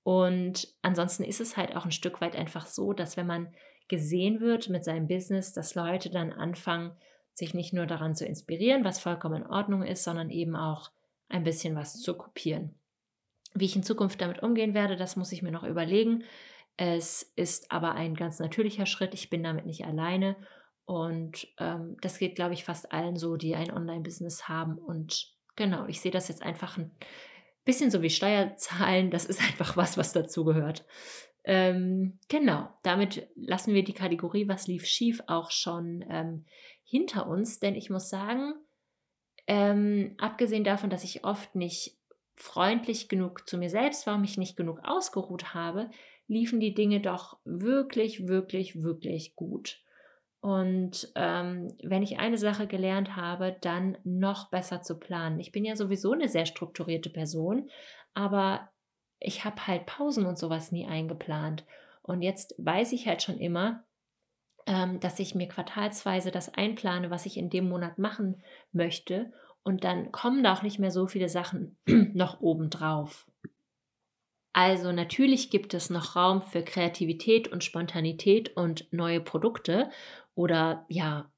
Und 0.03 0.67
ansonsten 0.81 1.23
ist 1.23 1.41
es 1.41 1.57
halt 1.57 1.75
auch 1.75 1.85
ein 1.85 1.91
Stück 1.91 2.21
weit 2.21 2.35
einfach 2.35 2.65
so, 2.65 2.93
dass 2.93 3.17
wenn 3.17 3.27
man 3.27 3.53
gesehen 3.87 4.39
wird 4.39 4.69
mit 4.69 4.83
seinem 4.83 5.07
Business, 5.07 5.53
dass 5.53 5.75
Leute 5.75 6.09
dann 6.09 6.31
anfangen, 6.31 6.91
sich 7.33 7.53
nicht 7.53 7.73
nur 7.73 7.85
daran 7.85 8.15
zu 8.15 8.25
inspirieren, 8.25 8.83
was 8.83 8.99
vollkommen 8.99 9.43
in 9.43 9.47
Ordnung 9.47 9.83
ist, 9.83 10.03
sondern 10.03 10.29
eben 10.29 10.55
auch 10.55 10.91
ein 11.29 11.43
bisschen 11.43 11.75
was 11.75 12.01
zu 12.01 12.15
kopieren. 12.15 12.75
Wie 13.53 13.65
ich 13.65 13.75
in 13.75 13.83
Zukunft 13.83 14.21
damit 14.21 14.43
umgehen 14.43 14.73
werde, 14.73 14.95
das 14.95 15.15
muss 15.15 15.31
ich 15.31 15.41
mir 15.41 15.51
noch 15.51 15.63
überlegen. 15.63 16.23
Es 16.77 17.23
ist 17.35 17.71
aber 17.71 17.93
ein 17.93 18.15
ganz 18.15 18.39
natürlicher 18.39 18.85
Schritt. 18.85 19.13
Ich 19.13 19.29
bin 19.29 19.43
damit 19.43 19.65
nicht 19.65 19.85
alleine. 19.85 20.35
Und 20.85 21.47
ähm, 21.57 21.97
das 22.01 22.17
geht, 22.17 22.35
glaube 22.35 22.53
ich, 22.53 22.63
fast 22.63 22.91
allen 22.91 23.17
so, 23.17 23.37
die 23.37 23.55
ein 23.55 23.71
Online-Business 23.71 24.47
haben. 24.47 24.77
Und 24.77 25.33
genau, 25.55 25.85
ich 25.87 26.01
sehe 26.01 26.11
das 26.11 26.27
jetzt 26.27 26.43
einfach 26.43 26.77
ein 26.77 26.91
bisschen 27.65 27.91
so 27.91 28.01
wie 28.01 28.09
Steuerzahlen. 28.09 29.11
Das 29.11 29.25
ist 29.25 29.41
einfach 29.41 29.77
was, 29.77 29.97
was 29.97 30.13
dazugehört. 30.13 30.85
Ähm, 31.43 32.19
genau, 32.27 32.69
damit 32.83 33.27
lassen 33.35 33.73
wir 33.73 33.83
die 33.83 33.93
Kategorie, 33.93 34.47
was 34.47 34.67
lief 34.67 34.85
schief, 34.85 35.23
auch 35.27 35.51
schon 35.51 36.05
ähm, 36.09 36.45
hinter 36.83 37.27
uns. 37.27 37.59
Denn 37.59 37.75
ich 37.75 37.89
muss 37.89 38.09
sagen, 38.09 38.53
ähm, 39.47 40.15
abgesehen 40.17 40.63
davon, 40.63 40.89
dass 40.89 41.03
ich 41.03 41.23
oft 41.23 41.55
nicht 41.55 41.97
freundlich 42.35 43.09
genug 43.09 43.47
zu 43.47 43.57
mir 43.57 43.69
selbst 43.69 44.07
war, 44.07 44.17
mich 44.17 44.37
nicht 44.37 44.55
genug 44.55 44.79
ausgeruht 44.83 45.53
habe, 45.53 45.89
liefen 46.27 46.59
die 46.59 46.73
Dinge 46.73 47.01
doch 47.01 47.37
wirklich, 47.43 48.27
wirklich, 48.27 48.81
wirklich 48.81 49.35
gut. 49.35 49.81
Und 50.41 51.11
ähm, 51.15 51.71
wenn 51.83 52.01
ich 52.01 52.19
eine 52.19 52.37
Sache 52.37 52.65
gelernt 52.65 53.15
habe, 53.15 53.55
dann 53.61 53.97
noch 54.03 54.49
besser 54.49 54.81
zu 54.81 54.97
planen. 54.97 55.39
Ich 55.39 55.51
bin 55.51 55.63
ja 55.63 55.75
sowieso 55.75 56.13
eine 56.13 56.29
sehr 56.29 56.47
strukturierte 56.47 57.11
Person, 57.11 57.69
aber 58.15 58.69
ich 59.19 59.45
habe 59.45 59.67
halt 59.67 59.85
Pausen 59.85 60.25
und 60.25 60.39
sowas 60.39 60.71
nie 60.71 60.87
eingeplant. 60.87 61.63
Und 62.01 62.23
jetzt 62.23 62.55
weiß 62.57 62.91
ich 62.93 63.07
halt 63.07 63.21
schon 63.21 63.37
immer, 63.37 63.83
ähm, 64.65 64.99
dass 64.99 65.19
ich 65.19 65.35
mir 65.35 65.47
quartalsweise 65.47 66.31
das 66.31 66.53
einplane, 66.55 67.11
was 67.11 67.27
ich 67.27 67.37
in 67.37 67.51
dem 67.51 67.69
Monat 67.69 67.99
machen 67.99 68.41
möchte. 68.71 69.31
Und 69.61 69.83
dann 69.83 70.11
kommen 70.11 70.43
da 70.43 70.53
auch 70.53 70.63
nicht 70.63 70.79
mehr 70.79 70.91
so 70.91 71.05
viele 71.05 71.29
Sachen 71.29 71.77
noch 71.85 72.41
obendrauf. 72.41 73.27
Also 74.53 74.91
natürlich 74.91 75.49
gibt 75.49 75.73
es 75.73 75.89
noch 75.89 76.15
Raum 76.15 76.41
für 76.41 76.61
Kreativität 76.61 77.47
und 77.47 77.63
Spontanität 77.63 78.55
und 78.57 78.91
neue 78.91 79.21
Produkte 79.21 79.89
oder 80.41 80.85
ja, 80.89 81.31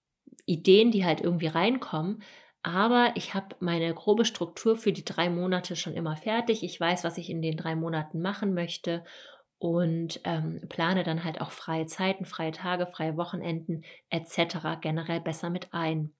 Ideen, 0.45 0.91
die 0.91 1.05
halt 1.05 1.19
irgendwie 1.19 1.47
reinkommen. 1.47 2.23
Aber 2.61 3.11
ich 3.15 3.33
habe 3.33 3.55
meine 3.59 3.93
grobe 3.93 4.23
Struktur 4.23 4.77
für 4.77 4.93
die 4.93 5.03
drei 5.03 5.29
Monate 5.29 5.75
schon 5.75 5.93
immer 5.93 6.15
fertig. 6.15 6.63
Ich 6.63 6.79
weiß, 6.79 7.03
was 7.03 7.17
ich 7.17 7.29
in 7.29 7.41
den 7.41 7.57
drei 7.57 7.75
Monaten 7.75 8.21
machen 8.21 8.53
möchte 8.53 9.03
und 9.59 10.21
ähm, 10.23 10.61
plane 10.69 11.03
dann 11.03 11.25
halt 11.25 11.41
auch 11.41 11.51
freie 11.51 11.85
Zeiten, 11.85 12.25
freie 12.25 12.53
Tage, 12.53 12.87
freie 12.87 13.17
Wochenenden 13.17 13.83
etc. 14.09 14.79
generell 14.79 15.19
besser 15.19 15.49
mit 15.49 15.73
ein. 15.73 16.13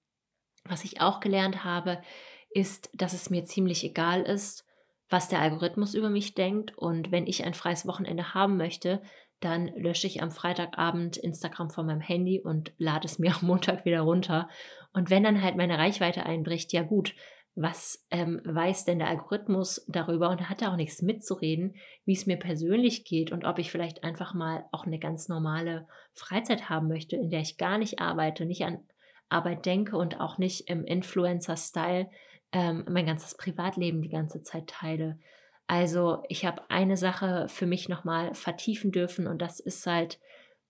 Was 0.64 0.84
ich 0.84 1.00
auch 1.00 1.20
gelernt 1.20 1.64
habe, 1.64 2.02
ist, 2.50 2.90
dass 2.92 3.14
es 3.14 3.30
mir 3.30 3.46
ziemlich 3.46 3.82
egal 3.82 4.22
ist, 4.22 4.66
was 5.08 5.28
der 5.28 5.40
Algorithmus 5.40 5.94
über 5.94 6.10
mich 6.10 6.34
denkt. 6.34 6.76
Und 6.76 7.10
wenn 7.10 7.26
ich 7.26 7.44
ein 7.44 7.54
freies 7.54 7.86
Wochenende 7.86 8.34
haben 8.34 8.58
möchte, 8.58 9.02
dann 9.40 9.68
lösche 9.76 10.06
ich 10.06 10.22
am 10.22 10.30
Freitagabend 10.30 11.16
Instagram 11.16 11.70
von 11.70 11.86
meinem 11.86 12.00
Handy 12.00 12.40
und 12.40 12.72
lade 12.78 13.06
es 13.06 13.18
mir 13.18 13.34
am 13.34 13.46
Montag 13.46 13.84
wieder 13.84 14.00
runter. 14.00 14.48
Und 14.92 15.10
wenn 15.10 15.24
dann 15.24 15.42
halt 15.42 15.56
meine 15.56 15.78
Reichweite 15.78 16.24
einbricht, 16.24 16.72
ja 16.72 16.82
gut, 16.82 17.14
was 17.56 18.04
ähm, 18.10 18.40
weiß 18.44 18.84
denn 18.84 18.98
der 18.98 19.08
Algorithmus 19.08 19.84
darüber 19.86 20.30
und 20.30 20.48
hat 20.48 20.60
da 20.60 20.72
auch 20.72 20.76
nichts 20.76 21.02
mitzureden, 21.02 21.76
wie 22.04 22.14
es 22.14 22.26
mir 22.26 22.36
persönlich 22.36 23.04
geht 23.04 23.30
und 23.30 23.44
ob 23.44 23.58
ich 23.60 23.70
vielleicht 23.70 24.02
einfach 24.02 24.34
mal 24.34 24.64
auch 24.72 24.86
eine 24.86 24.98
ganz 24.98 25.28
normale 25.28 25.86
Freizeit 26.14 26.68
haben 26.68 26.88
möchte, 26.88 27.14
in 27.14 27.30
der 27.30 27.40
ich 27.40 27.56
gar 27.56 27.78
nicht 27.78 28.00
arbeite, 28.00 28.44
nicht 28.44 28.64
an 28.64 28.80
Arbeit 29.28 29.66
denke 29.66 29.96
und 29.96 30.20
auch 30.20 30.38
nicht 30.38 30.68
im 30.68 30.84
Influencer-Style 30.84 32.10
ähm, 32.52 32.84
mein 32.88 33.06
ganzes 33.06 33.36
Privatleben 33.36 34.02
die 34.02 34.08
ganze 34.08 34.42
Zeit 34.42 34.68
teile. 34.68 35.18
Also 35.66 36.22
ich 36.28 36.44
habe 36.44 36.62
eine 36.68 36.96
Sache 36.96 37.46
für 37.48 37.66
mich 37.66 37.88
nochmal 37.88 38.34
vertiefen 38.34 38.92
dürfen 38.92 39.26
und 39.26 39.40
das 39.40 39.60
ist 39.60 39.86
halt, 39.86 40.20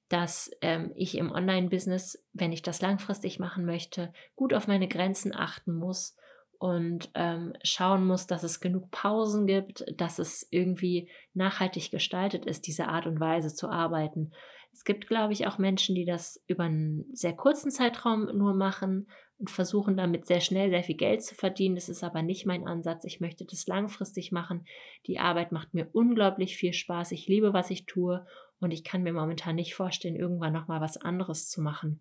dass 0.08 0.50
ähm, 0.60 0.92
ich 0.94 1.16
im 1.16 1.32
Online-Business, 1.32 2.24
wenn 2.32 2.52
ich 2.52 2.62
das 2.62 2.80
langfristig 2.80 3.38
machen 3.38 3.64
möchte, 3.64 4.12
gut 4.36 4.54
auf 4.54 4.68
meine 4.68 4.86
Grenzen 4.86 5.34
achten 5.34 5.74
muss 5.74 6.16
und 6.58 7.10
ähm, 7.14 7.54
schauen 7.62 8.06
muss, 8.06 8.26
dass 8.26 8.42
es 8.42 8.60
genug 8.60 8.90
Pausen 8.90 9.46
gibt, 9.46 9.84
dass 9.96 10.18
es 10.18 10.46
irgendwie 10.50 11.10
nachhaltig 11.32 11.90
gestaltet 11.90 12.46
ist, 12.46 12.66
diese 12.66 12.86
Art 12.88 13.06
und 13.06 13.18
Weise 13.18 13.52
zu 13.54 13.68
arbeiten. 13.68 14.32
Es 14.74 14.82
gibt, 14.84 15.06
glaube 15.06 15.32
ich, 15.32 15.46
auch 15.46 15.56
Menschen, 15.58 15.94
die 15.94 16.04
das 16.04 16.42
über 16.48 16.64
einen 16.64 17.04
sehr 17.12 17.32
kurzen 17.32 17.70
Zeitraum 17.70 18.26
nur 18.36 18.54
machen 18.54 19.06
und 19.38 19.48
versuchen 19.48 19.96
damit 19.96 20.26
sehr 20.26 20.40
schnell 20.40 20.68
sehr 20.68 20.82
viel 20.82 20.96
Geld 20.96 21.22
zu 21.22 21.36
verdienen. 21.36 21.76
Das 21.76 21.88
ist 21.88 22.02
aber 22.02 22.22
nicht 22.22 22.44
mein 22.44 22.66
Ansatz. 22.66 23.04
Ich 23.04 23.20
möchte 23.20 23.44
das 23.44 23.68
langfristig 23.68 24.32
machen. 24.32 24.66
Die 25.06 25.20
Arbeit 25.20 25.52
macht 25.52 25.74
mir 25.74 25.88
unglaublich 25.92 26.56
viel 26.56 26.72
Spaß. 26.72 27.12
Ich 27.12 27.28
liebe, 27.28 27.52
was 27.52 27.70
ich 27.70 27.86
tue 27.86 28.26
und 28.58 28.72
ich 28.72 28.82
kann 28.82 29.04
mir 29.04 29.12
momentan 29.12 29.54
nicht 29.54 29.76
vorstellen, 29.76 30.16
irgendwann 30.16 30.52
noch 30.52 30.66
mal 30.66 30.80
was 30.80 30.96
anderes 30.96 31.48
zu 31.48 31.60
machen. 31.60 32.00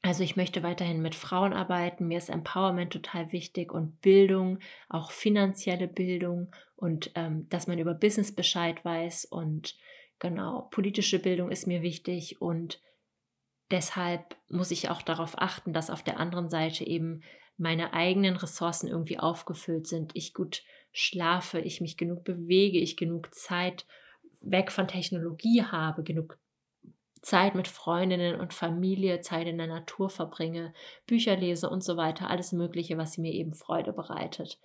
Also 0.00 0.22
ich 0.22 0.36
möchte 0.36 0.62
weiterhin 0.62 1.02
mit 1.02 1.14
Frauen 1.14 1.52
arbeiten. 1.52 2.06
Mir 2.06 2.16
ist 2.16 2.30
Empowerment 2.30 2.94
total 2.94 3.30
wichtig 3.32 3.72
und 3.72 4.00
Bildung, 4.00 4.58
auch 4.88 5.10
finanzielle 5.10 5.86
Bildung 5.86 6.50
und 6.76 7.10
ähm, 7.14 7.46
dass 7.50 7.66
man 7.66 7.78
über 7.78 7.92
Business 7.92 8.34
Bescheid 8.34 8.82
weiß 8.86 9.26
und 9.26 9.76
genau 10.18 10.68
politische 10.70 11.18
Bildung 11.18 11.50
ist 11.50 11.66
mir 11.66 11.82
wichtig 11.82 12.40
und 12.40 12.80
deshalb 13.70 14.36
muss 14.48 14.70
ich 14.70 14.90
auch 14.90 15.02
darauf 15.02 15.38
achten, 15.38 15.72
dass 15.72 15.90
auf 15.90 16.02
der 16.02 16.18
anderen 16.18 16.48
Seite 16.48 16.86
eben 16.86 17.22
meine 17.56 17.92
eigenen 17.92 18.36
Ressourcen 18.36 18.88
irgendwie 18.88 19.18
aufgefüllt 19.18 19.86
sind. 19.86 20.12
Ich 20.14 20.32
gut 20.32 20.62
schlafe, 20.92 21.60
ich 21.60 21.80
mich 21.80 21.96
genug 21.96 22.24
bewege, 22.24 22.78
ich 22.78 22.96
genug 22.96 23.34
Zeit 23.34 23.86
weg 24.40 24.70
von 24.70 24.88
Technologie 24.88 25.64
habe, 25.64 26.02
genug 26.02 26.38
Zeit 27.20 27.56
mit 27.56 27.66
Freundinnen 27.66 28.40
und 28.40 28.54
Familie, 28.54 29.20
Zeit 29.20 29.48
in 29.48 29.58
der 29.58 29.66
Natur 29.66 30.08
verbringe, 30.08 30.72
Bücher 31.06 31.36
lese 31.36 31.68
und 31.68 31.82
so 31.82 31.96
weiter, 31.96 32.30
alles 32.30 32.52
Mögliche, 32.52 32.96
was 32.96 33.18
mir 33.18 33.32
eben 33.32 33.54
Freude 33.54 33.92
bereitet. 33.92 34.60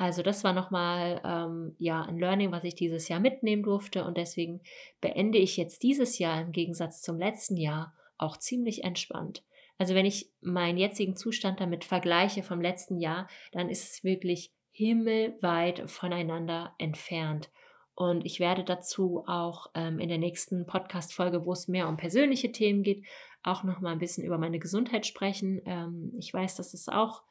Also 0.00 0.22
das 0.22 0.44
war 0.44 0.52
nochmal 0.52 1.20
ähm, 1.24 1.74
ja, 1.76 2.02
ein 2.02 2.18
Learning, 2.18 2.52
was 2.52 2.62
ich 2.62 2.76
dieses 2.76 3.08
Jahr 3.08 3.18
mitnehmen 3.18 3.64
durfte 3.64 4.04
und 4.04 4.16
deswegen 4.16 4.60
beende 5.00 5.38
ich 5.38 5.56
jetzt 5.56 5.82
dieses 5.82 6.20
Jahr 6.20 6.40
im 6.40 6.52
Gegensatz 6.52 7.02
zum 7.02 7.18
letzten 7.18 7.56
Jahr 7.56 7.92
auch 8.16 8.36
ziemlich 8.36 8.84
entspannt. 8.84 9.42
Also 9.76 9.96
wenn 9.96 10.06
ich 10.06 10.30
meinen 10.40 10.78
jetzigen 10.78 11.16
Zustand 11.16 11.58
damit 11.58 11.84
vergleiche 11.84 12.44
vom 12.44 12.60
letzten 12.60 13.00
Jahr, 13.00 13.28
dann 13.50 13.68
ist 13.68 13.92
es 13.92 14.04
wirklich 14.04 14.52
himmelweit 14.70 15.90
voneinander 15.90 16.76
entfernt. 16.78 17.50
Und 17.96 18.24
ich 18.24 18.38
werde 18.38 18.62
dazu 18.62 19.24
auch 19.26 19.66
ähm, 19.74 19.98
in 19.98 20.08
der 20.08 20.18
nächsten 20.18 20.64
Podcast-Folge, 20.64 21.44
wo 21.44 21.50
es 21.50 21.66
mehr 21.66 21.88
um 21.88 21.96
persönliche 21.96 22.52
Themen 22.52 22.84
geht, 22.84 23.04
auch 23.42 23.64
noch 23.64 23.80
mal 23.80 23.90
ein 23.90 23.98
bisschen 23.98 24.22
über 24.22 24.38
meine 24.38 24.60
Gesundheit 24.60 25.06
sprechen. 25.06 25.60
Ähm, 25.66 26.12
ich 26.20 26.32
weiß, 26.32 26.54
dass 26.54 26.72
es 26.72 26.88
auch 26.88 27.24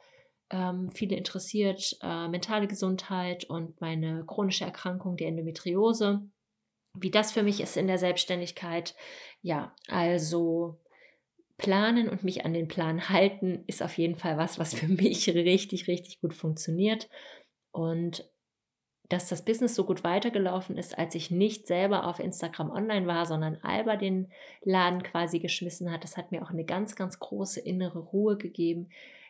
ähm, 0.49 0.89
viele 0.91 1.15
interessiert, 1.15 1.97
äh, 2.01 2.27
mentale 2.27 2.67
Gesundheit 2.67 3.45
und 3.45 3.79
meine 3.81 4.25
chronische 4.25 4.65
Erkrankung, 4.65 5.17
die 5.17 5.25
Endometriose. 5.25 6.21
Wie 6.93 7.12
das 7.12 7.31
für 7.31 7.43
mich 7.43 7.62
ist 7.62 7.77
in 7.77 7.88
der 7.88 7.97
Selbstständigkeit. 7.97 8.95
Ja, 9.41 9.75
also 9.88 10.79
planen 11.57 12.07
und 12.07 12.23
mich 12.23 12.45
an 12.45 12.53
den 12.53 12.67
Plan 12.67 13.10
halten 13.10 13.63
ist 13.67 13.81
auf 13.81 13.97
jeden 13.97 14.15
Fall 14.15 14.38
was, 14.38 14.60
was 14.60 14.73
für 14.75 14.88
mich 14.88 15.27
richtig, 15.29 15.88
richtig 15.88 16.21
gut 16.21 16.33
funktioniert. 16.33 17.10
Und 17.71 18.29
dass 19.10 19.29
das 19.29 19.45
Business 19.45 19.75
so 19.75 19.86
gut 19.86 20.03
weitergelaufen 20.03 20.77
ist, 20.77 20.97
als 20.97 21.15
ich 21.15 21.31
nicht 21.31 21.65
selber 21.65 22.05
auf 22.07 22.19
Instagram 22.19 22.71
online 22.71 23.07
war, 23.07 23.25
sondern 23.25 23.57
Alba 23.62 23.95
den 23.95 24.31
Laden 24.63 25.01
quasi 25.01 25.39
geschmissen 25.39 25.91
hat, 25.91 26.03
das 26.03 26.17
hat 26.17 26.31
mir 26.31 26.43
auch 26.43 26.49
eine 26.49 26.65
ganz, 26.65 26.95
ganz 26.95 27.19
große 27.19 27.62
innere 27.62 27.99
Ruhe 27.99 28.38
gegeben, 28.38 28.89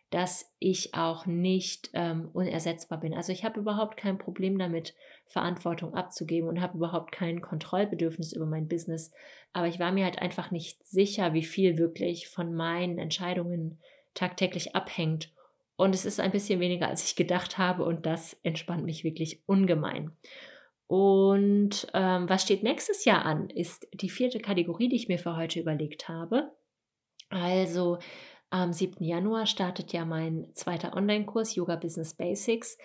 dass 0.09 0.53
ich 0.59 0.93
auch 0.93 1.25
nicht 1.25 1.89
ähm, 1.93 2.29
unersetzbar 2.31 2.99
bin. 2.99 3.13
Also 3.13 3.33
ich 3.33 3.43
habe 3.43 3.59
überhaupt 3.59 3.97
kein 3.97 4.17
Problem 4.17 4.57
damit, 4.57 4.95
Verantwortung 5.25 5.93
abzugeben 5.93 6.47
und 6.47 6.61
habe 6.61 6.77
überhaupt 6.77 7.11
kein 7.11 7.41
Kontrollbedürfnis 7.41 8.31
über 8.31 8.45
mein 8.45 8.69
Business. 8.69 9.11
Aber 9.51 9.67
ich 9.67 9.79
war 9.79 9.91
mir 9.91 10.05
halt 10.05 10.19
einfach 10.21 10.51
nicht 10.51 10.85
sicher, 10.87 11.33
wie 11.33 11.43
viel 11.43 11.77
wirklich 11.77 12.29
von 12.29 12.53
meinen 12.53 12.99
Entscheidungen 12.99 13.79
tagtäglich 14.13 14.75
abhängt. 14.75 15.31
Und 15.75 15.93
es 15.93 16.05
ist 16.05 16.19
ein 16.19 16.31
bisschen 16.31 16.59
weniger, 16.59 16.87
als 16.87 17.03
ich 17.03 17.15
gedacht 17.15 17.57
habe 17.57 17.83
und 17.83 18.05
das 18.05 18.33
entspannt 18.43 18.85
mich 18.85 19.03
wirklich 19.03 19.43
ungemein. 19.45 20.11
Und 20.87 21.87
ähm, 21.93 22.29
was 22.29 22.43
steht 22.43 22.63
nächstes 22.63 23.03
Jahr 23.03 23.25
an, 23.25 23.49
ist 23.49 23.87
die 23.93 24.09
vierte 24.09 24.39
Kategorie, 24.39 24.87
die 24.87 24.95
ich 24.95 25.09
mir 25.09 25.19
für 25.19 25.35
heute 25.35 25.59
überlegt 25.59 26.07
habe. 26.07 26.51
Also 27.29 27.99
am 28.49 28.71
7. 28.71 29.03
Januar 29.03 29.45
startet 29.45 29.91
ja 29.93 30.05
mein 30.05 30.47
zweiter 30.53 30.95
Online-Kurs 30.95 31.55
Yoga 31.55 31.75
Business 31.75 32.13
Basics 32.13 32.77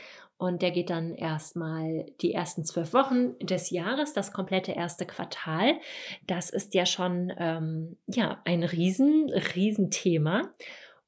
und 0.43 0.61
der 0.61 0.73
geht 0.73 0.91
dann 0.91 1.15
erstmal 1.15 2.07
die 2.21 2.33
ersten 2.33 2.65
zwölf 2.65 2.93
Wochen 2.93 3.39
des 3.39 3.71
Jahres, 3.71 4.13
das 4.13 4.33
komplette 4.33 4.73
erste 4.73 5.07
Quartal. 5.07 5.79
Das 6.27 6.51
ist 6.51 6.75
ja 6.75 6.85
schon 6.85 7.33
ähm, 7.39 7.97
ja, 8.09 8.41
ein 8.45 8.65
riesen, 8.65 9.31
riesen 9.55 9.93
Thema. 9.93 10.53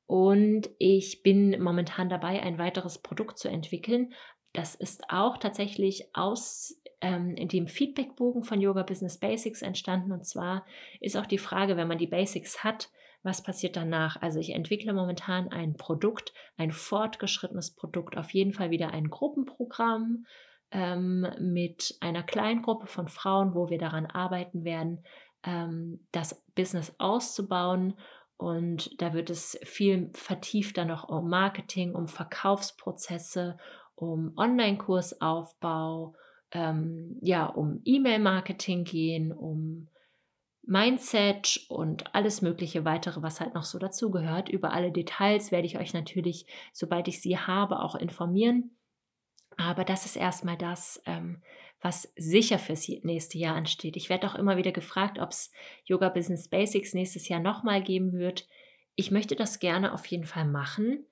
Und 0.07 0.71
ich 0.79 1.25
bin 1.25 1.61
momentan 1.61 2.09
dabei, 2.09 2.43
ein 2.43 2.59
weiteres 2.59 2.99
Produkt 2.99 3.39
zu 3.39 3.49
entwickeln. 3.49 4.13
Das 4.53 4.77
ist 4.77 5.11
auch 5.11 5.39
tatsächlich 5.39 6.11
aus 6.15 6.81
ähm, 7.01 7.35
dem 7.35 7.67
Feedbackbogen 7.67 8.45
von 8.45 8.61
Yoga 8.61 8.85
Business 8.85 9.19
Basics 9.19 9.63
entstanden. 9.63 10.13
Und 10.13 10.25
zwar 10.27 10.65
ist 11.01 11.17
auch 11.17 11.27
die 11.27 11.39
Frage, 11.39 11.77
wenn 11.77 11.89
man 11.89 11.99
die 11.99 12.07
Basics 12.07 12.63
hat, 12.63 12.89
was 13.25 13.43
passiert 13.43 13.77
danach? 13.77 14.21
Also 14.21 14.39
ich 14.39 14.51
entwickle 14.51 14.93
momentan 14.93 15.49
ein 15.49 15.77
Produkt, 15.77 16.33
ein 16.57 16.71
fortgeschrittenes 16.71 17.75
Produkt, 17.75 18.17
auf 18.17 18.31
jeden 18.33 18.53
Fall 18.53 18.71
wieder 18.71 18.91
ein 18.91 19.09
Gruppenprogramm 19.09 20.27
ähm, 20.71 21.27
mit 21.41 21.97
einer 22.01 22.23
kleinen 22.23 22.63
Gruppe 22.63 22.87
von 22.87 23.09
Frauen, 23.09 23.55
wo 23.55 23.71
wir 23.71 23.79
daran 23.79 24.07
arbeiten 24.07 24.65
werden, 24.65 25.03
ähm, 25.43 26.07
das 26.13 26.45
Business 26.55 26.95
auszubauen. 26.99 27.95
Und 28.37 29.01
da 29.01 29.15
wird 29.15 29.31
es 29.31 29.59
viel 29.65 30.11
vertiefter 30.13 30.85
noch 30.85 31.09
um 31.09 31.31
Marketing, 31.31 31.95
um 31.95 32.09
Verkaufsprozesse, 32.09 33.57
um 33.95 34.35
Online-Kursaufbau, 34.37 36.15
ähm, 36.51 37.17
ja, 37.23 37.47
um 37.47 37.81
E-Mail-Marketing 37.85 38.85
gehen, 38.85 39.33
um 39.33 39.89
Mindset 40.67 41.67
und 41.69 42.15
alles 42.15 42.41
mögliche 42.41 42.85
weitere, 42.85 43.23
was 43.23 43.41
halt 43.41 43.55
noch 43.55 43.65
so 43.65 43.79
dazugehört. 43.79 44.49
Über 44.49 44.73
alle 44.73 44.93
Details 44.93 45.53
werde 45.53 45.67
ich 45.67 45.79
euch 45.79 45.93
natürlich, 45.93 46.47
sobald 46.73 47.09
ich 47.09 47.21
sie 47.21 47.39
habe, 47.39 47.81
auch 47.81 47.95
informieren. 47.95 48.77
Aber 49.57 49.85
das 49.85 50.07
ist 50.07 50.17
erstmal 50.17 50.57
das, 50.57 51.03
ähm, 51.07 51.43
was 51.81 52.13
sicher 52.17 52.59
fürs 52.59 52.89
nächste 53.03 53.39
Jahr 53.39 53.57
ansteht. 53.57 53.97
Ich 53.97 54.09
werde 54.09 54.27
auch 54.27 54.35
immer 54.35 54.57
wieder 54.57 54.73
gefragt, 54.73 55.19
ob 55.19 55.31
es 55.31 55.53
Yoga 55.85 56.09
Business 56.09 56.49
Basics 56.49 56.95
nächstes 56.95 57.29
Jahr 57.29 57.41
nochmal 57.41 57.83
geben 57.83 58.13
wird. 58.15 58.49
Ich 58.95 59.11
möchte 59.11 59.37
das 59.37 59.59
gerne 59.59 59.93
auf 59.93 60.07
jeden 60.07 60.25
Fall 60.25 60.47
machen, 60.47 61.05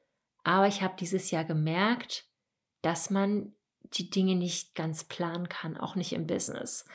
aber 0.45 0.67
ich 0.67 0.83
habe 0.83 0.95
dieses 0.99 1.31
Jahr 1.31 1.45
gemerkt, 1.45 2.27
dass 2.81 3.11
man 3.11 3.55
die 3.83 4.11
Dinge 4.11 4.35
nicht 4.35 4.75
ganz 4.75 5.05
planen 5.05 5.49
kann, 5.49 5.77
auch 5.77 5.95
nicht 5.95 6.13
im 6.13 6.27
Business. 6.27 6.87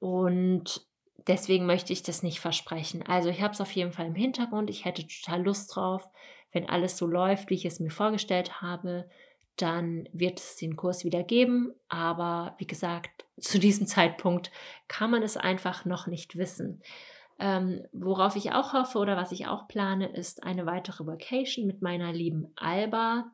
Und 0.00 0.89
deswegen 1.26 1.66
möchte 1.66 1.92
ich 1.92 2.02
das 2.02 2.22
nicht 2.22 2.40
versprechen. 2.40 3.04
Also 3.06 3.28
ich 3.28 3.42
habe 3.42 3.54
es 3.54 3.60
auf 3.60 3.72
jeden 3.72 3.92
Fall 3.92 4.06
im 4.06 4.14
Hintergrund. 4.14 4.70
Ich 4.70 4.84
hätte 4.84 5.06
total 5.06 5.42
Lust 5.42 5.74
drauf, 5.74 6.08
wenn 6.52 6.68
alles 6.68 6.96
so 6.96 7.06
läuft, 7.06 7.50
wie 7.50 7.54
ich 7.54 7.64
es 7.64 7.80
mir 7.80 7.90
vorgestellt 7.90 8.60
habe, 8.60 9.08
dann 9.56 10.08
wird 10.12 10.38
es 10.40 10.56
den 10.56 10.76
Kurs 10.76 11.04
wieder 11.04 11.22
geben. 11.22 11.74
Aber 11.88 12.54
wie 12.58 12.66
gesagt, 12.66 13.24
zu 13.40 13.58
diesem 13.58 13.86
Zeitpunkt 13.86 14.50
kann 14.88 15.10
man 15.10 15.22
es 15.22 15.36
einfach 15.36 15.84
noch 15.84 16.06
nicht 16.06 16.36
wissen. 16.36 16.82
Ähm, 17.38 17.86
worauf 17.92 18.36
ich 18.36 18.52
auch 18.52 18.74
hoffe 18.74 18.98
oder 18.98 19.16
was 19.16 19.32
ich 19.32 19.46
auch 19.46 19.66
plane, 19.66 20.12
ist 20.12 20.42
eine 20.42 20.66
weitere 20.66 21.06
Vacation 21.06 21.66
mit 21.66 21.80
meiner 21.80 22.12
lieben 22.12 22.52
Alba. 22.56 23.32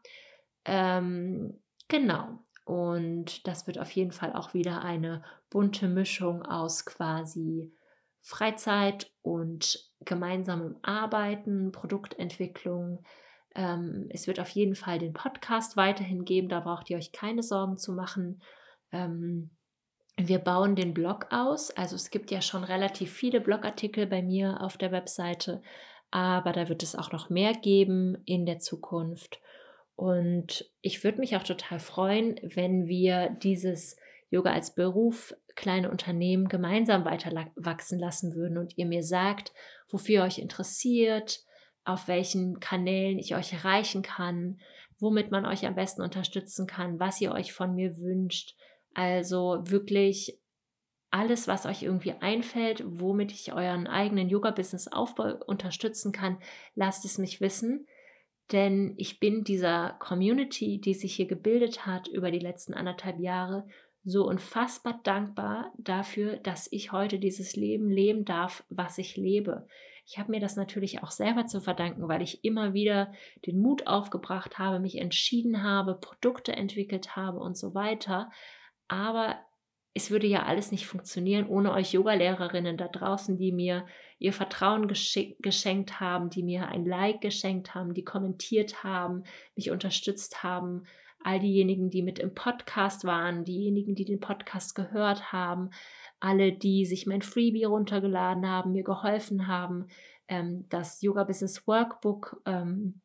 Ähm, 0.65 1.61
genau. 1.89 2.39
Und 2.65 3.47
das 3.47 3.67
wird 3.67 3.79
auf 3.79 3.91
jeden 3.93 4.13
Fall 4.13 4.33
auch 4.33 4.55
wieder 4.55 4.83
eine 4.83 5.25
bunte 5.57 5.89
Mischung 5.89 6.43
aus 6.43 6.85
quasi 6.85 7.73
Freizeit 8.21 9.11
und 9.23 9.91
gemeinsamem 10.05 10.77
Arbeiten, 10.83 11.73
Produktentwicklung. 11.73 13.03
Ähm, 13.55 14.07
es 14.11 14.27
wird 14.27 14.39
auf 14.39 14.51
jeden 14.51 14.75
Fall 14.75 14.99
den 14.99 15.15
Podcast 15.15 15.79
weiterhin 15.79 16.27
geben, 16.27 16.51
da 16.51 16.61
braucht 16.61 16.91
ihr 16.91 16.99
euch 16.99 17.11
keine 17.11 17.43
Sorgen 17.43 17.79
zu 17.79 17.95
machen. 17.95 18.43
Ähm, 18.93 19.49
wir 20.19 20.41
bauen 20.41 20.77
den 20.77 20.93
Blog 20.93 21.29
aus, 21.31 21.71
also 21.71 21.97
es 21.97 22.11
gibt 22.11 22.31
ja 22.31 22.43
schon 22.43 22.63
relativ 22.63 23.11
viele 23.11 23.41
Blogartikel 23.41 24.07
bei 24.07 24.21
mir 24.21 24.61
auf 24.61 24.77
der 24.77 24.93
Webseite, 24.93 25.63
aber 26.11 26.53
da 26.53 26.69
wird 26.69 26.83
es 26.83 26.97
auch 26.97 27.13
noch 27.13 27.31
mehr 27.31 27.55
geben 27.55 28.19
in 28.27 28.45
der 28.45 28.59
Zukunft. 28.59 29.41
Und 29.95 30.71
ich 30.83 31.03
würde 31.03 31.19
mich 31.19 31.35
auch 31.35 31.45
total 31.45 31.79
freuen, 31.79 32.39
wenn 32.43 32.89
wir 32.89 33.31
dieses 33.43 33.97
Yoga 34.29 34.53
als 34.53 34.75
Beruf 34.75 35.35
kleine 35.57 35.91
Unternehmen 35.91 36.49
gemeinsam 36.49 37.05
weiter 37.05 37.31
wachsen 37.57 37.99
lassen 37.99 38.35
würden 38.35 38.59
und 38.59 38.77
ihr 38.77 38.87
mir 38.87 39.03
sagt, 39.03 39.53
wofür 39.89 40.17
ihr 40.17 40.23
euch 40.23 40.39
interessiert, 40.39 41.41
auf 41.85 42.09
welchen 42.09 42.61
Kanälen 42.61 43.19
ich 43.19 43.35
euch 43.35 43.53
erreichen 43.53 44.03
kann, 44.03 44.61
womit 44.99 45.31
man 45.31 45.47
euch 45.47 45.67
am 45.67 45.75
besten 45.75 46.03
unterstützen 46.03 46.67
kann, 46.67 47.01
was 47.01 47.21
ihr 47.21 47.33
euch 47.33 47.53
von 47.53 47.75
mir 47.75 47.97
wünscht. 47.99 48.55
Also 48.95 49.59
wirklich 49.63 50.39
alles, 51.11 51.49
was 51.49 51.67
euch 51.67 51.83
irgendwie 51.83 52.13
einfällt, 52.13 52.83
womit 52.85 53.33
ich 53.33 53.53
euren 53.53 53.87
eigenen 53.87 54.29
Yoga-Business-Aufbau 54.29 55.37
unterstützen 55.47 56.13
kann, 56.13 56.39
lasst 56.75 57.05
es 57.05 57.19
mich 57.19 57.41
wissen. 57.41 57.87
Denn 58.53 58.95
ich 58.97 59.19
bin 59.19 59.43
dieser 59.43 59.97
Community, 59.99 60.81
die 60.81 60.95
sich 60.95 61.15
hier 61.15 61.27
gebildet 61.27 61.87
hat 61.87 62.07
über 62.09 62.31
die 62.31 62.39
letzten 62.39 62.75
anderthalb 62.75 63.19
Jahre, 63.19 63.67
so 64.07 64.25
unfassbar 64.25 65.01
dankbar 65.03 65.73
dafür, 65.77 66.37
dass 66.37 66.69
ich 66.71 66.93
heute 66.93 67.19
dieses 67.19 67.57
Leben 67.57 67.91
leben 67.91 68.25
darf, 68.25 68.63
was 68.71 68.99
ich 68.99 69.17
lebe. 69.17 69.67
Ich 70.07 70.17
habe 70.17 70.31
mir 70.31 70.39
das 70.39 70.55
natürlich 70.55 71.03
auch 71.03 71.11
selber 71.11 71.47
zu 71.47 71.61
verdanken, 71.61 72.07
weil 72.07 72.23
ich 72.23 72.45
immer 72.45 72.73
wieder 72.73 73.13
den 73.45 73.61
Mut 73.61 73.89
aufgebracht 73.89 74.61
habe, 74.61 74.79
mich 74.79 74.99
entschieden 74.99 75.65
habe, 75.65 75.97
Produkte 75.97 76.53
entwickelt 76.53 77.17
habe 77.17 77.41
und 77.41 77.59
so 77.59 77.75
weiter. 77.75 78.31
Aber 78.87 79.41
es 79.93 80.13
würde 80.13 80.29
ja 80.29 80.45
alles 80.45 80.71
nicht 80.71 80.87
funktionieren 80.87 81.49
ohne 81.49 81.73
euch 81.73 81.93
Yogalehrerinnen 81.93 82.77
da 82.77 82.87
draußen, 82.87 83.37
die 83.39 83.51
mir 83.51 83.87
ihr 84.21 84.33
Vertrauen 84.33 84.87
geschenkt 84.87 85.99
haben, 85.99 86.31
die 86.31 86.45
mir 86.45 86.69
ein 86.69 86.87
Like 86.87 87.21
geschenkt 87.23 87.75
haben, 87.75 87.93
die 87.93 88.05
kommentiert 88.05 88.85
haben, 88.85 89.25
mich 89.57 89.73
unterstützt 89.73 90.45
haben 90.45 90.87
all 91.23 91.41
diejenigen, 91.41 91.91
die 91.91 92.03
mit 92.03 92.19
im 92.19 92.35
Podcast 92.35 93.05
waren, 93.05 93.45
diejenigen, 93.45 93.95
die 93.95 94.05
den 94.05 94.21
Podcast 94.21 94.75
gehört 94.75 95.33
haben, 95.33 95.71
alle, 96.21 96.53
die 96.53 96.87
sich 96.87 97.07
mein 97.07 97.23
Freebie 97.23 97.65
runtergeladen 97.65 98.49
haben, 98.49 98.73
mir 98.73 98.85
geholfen 98.85 99.47
haben, 99.47 99.89
ähm, 100.29 100.67
das 100.69 101.03
Yoga 101.03 101.25
Business 101.25 101.67
Workbook 101.67 102.41
ähm, 102.47 103.01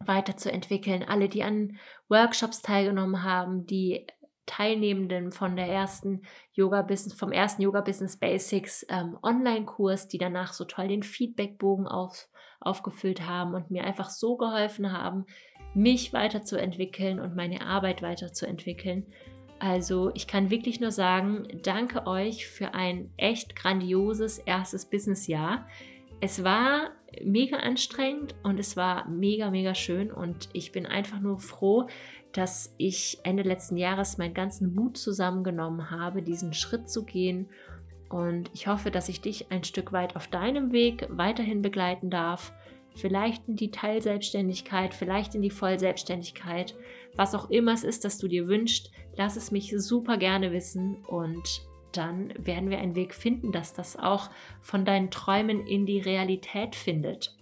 weiterzuentwickeln, 0.00 1.02
alle, 1.02 1.28
die 1.28 1.42
an 1.42 1.78
Workshops 2.08 2.62
teilgenommen 2.62 3.22
haben, 3.22 3.66
die 3.66 4.06
Teilnehmenden 4.46 5.32
von 5.32 5.56
der 5.56 5.68
ersten 5.68 6.22
Yoga 6.52 6.82
Business, 6.82 7.18
vom 7.18 7.32
ersten 7.32 7.62
Yoga 7.62 7.80
Business 7.80 8.18
Basics 8.18 8.84
ähm, 8.90 9.18
Online-Kurs, 9.22 10.08
die 10.08 10.18
danach 10.18 10.52
so 10.52 10.64
toll 10.64 10.88
den 10.88 11.02
Feedbackbogen 11.02 11.86
auf, 11.86 12.28
aufgefüllt 12.60 13.26
haben 13.26 13.54
und 13.54 13.70
mir 13.70 13.84
einfach 13.84 14.10
so 14.10 14.36
geholfen 14.36 14.92
haben, 14.92 15.24
mich 15.74 16.12
weiterzuentwickeln 16.12 17.20
und 17.20 17.36
meine 17.36 17.66
Arbeit 17.66 18.02
weiterzuentwickeln. 18.02 19.06
Also 19.58 20.10
ich 20.14 20.26
kann 20.26 20.50
wirklich 20.50 20.80
nur 20.80 20.90
sagen, 20.90 21.46
danke 21.62 22.06
euch 22.06 22.46
für 22.46 22.74
ein 22.74 23.10
echt 23.16 23.56
grandioses 23.56 24.38
erstes 24.38 24.84
Businessjahr. 24.84 25.66
Es 26.20 26.44
war 26.44 26.90
mega 27.22 27.58
anstrengend 27.58 28.34
und 28.42 28.58
es 28.58 28.76
war 28.76 29.08
mega, 29.08 29.50
mega 29.50 29.74
schön 29.74 30.10
und 30.10 30.48
ich 30.52 30.72
bin 30.72 30.86
einfach 30.86 31.20
nur 31.20 31.38
froh, 31.38 31.88
dass 32.32 32.74
ich 32.78 33.18
Ende 33.22 33.42
letzten 33.42 33.76
Jahres 33.76 34.18
meinen 34.18 34.34
ganzen 34.34 34.74
Mut 34.74 34.96
zusammengenommen 34.96 35.90
habe, 35.90 36.22
diesen 36.22 36.52
Schritt 36.52 36.90
zu 36.90 37.04
gehen. 37.04 37.48
Und 38.08 38.50
ich 38.52 38.66
hoffe, 38.66 38.90
dass 38.90 39.08
ich 39.08 39.20
dich 39.20 39.50
ein 39.50 39.64
Stück 39.64 39.92
weit 39.92 40.16
auf 40.16 40.26
deinem 40.26 40.72
Weg 40.72 41.06
weiterhin 41.10 41.62
begleiten 41.62 42.10
darf. 42.10 42.52
Vielleicht 42.94 43.48
in 43.48 43.56
die 43.56 43.70
Teilselbstständigkeit, 43.70 44.94
vielleicht 44.94 45.34
in 45.34 45.42
die 45.42 45.50
Vollselbstständigkeit, 45.50 46.74
was 47.16 47.34
auch 47.34 47.50
immer 47.50 47.72
es 47.72 47.84
ist, 47.84 48.04
das 48.04 48.18
du 48.18 48.28
dir 48.28 48.48
wünschst. 48.48 48.90
Lass 49.16 49.36
es 49.36 49.50
mich 49.50 49.74
super 49.76 50.16
gerne 50.16 50.52
wissen 50.52 50.96
und 51.06 51.62
dann 51.92 52.32
werden 52.38 52.70
wir 52.70 52.78
einen 52.78 52.96
Weg 52.96 53.14
finden, 53.14 53.52
dass 53.52 53.72
das 53.72 53.96
auch 53.96 54.30
von 54.60 54.84
deinen 54.84 55.10
Träumen 55.10 55.66
in 55.66 55.86
die 55.86 56.00
Realität 56.00 56.74
findet. 56.74 57.36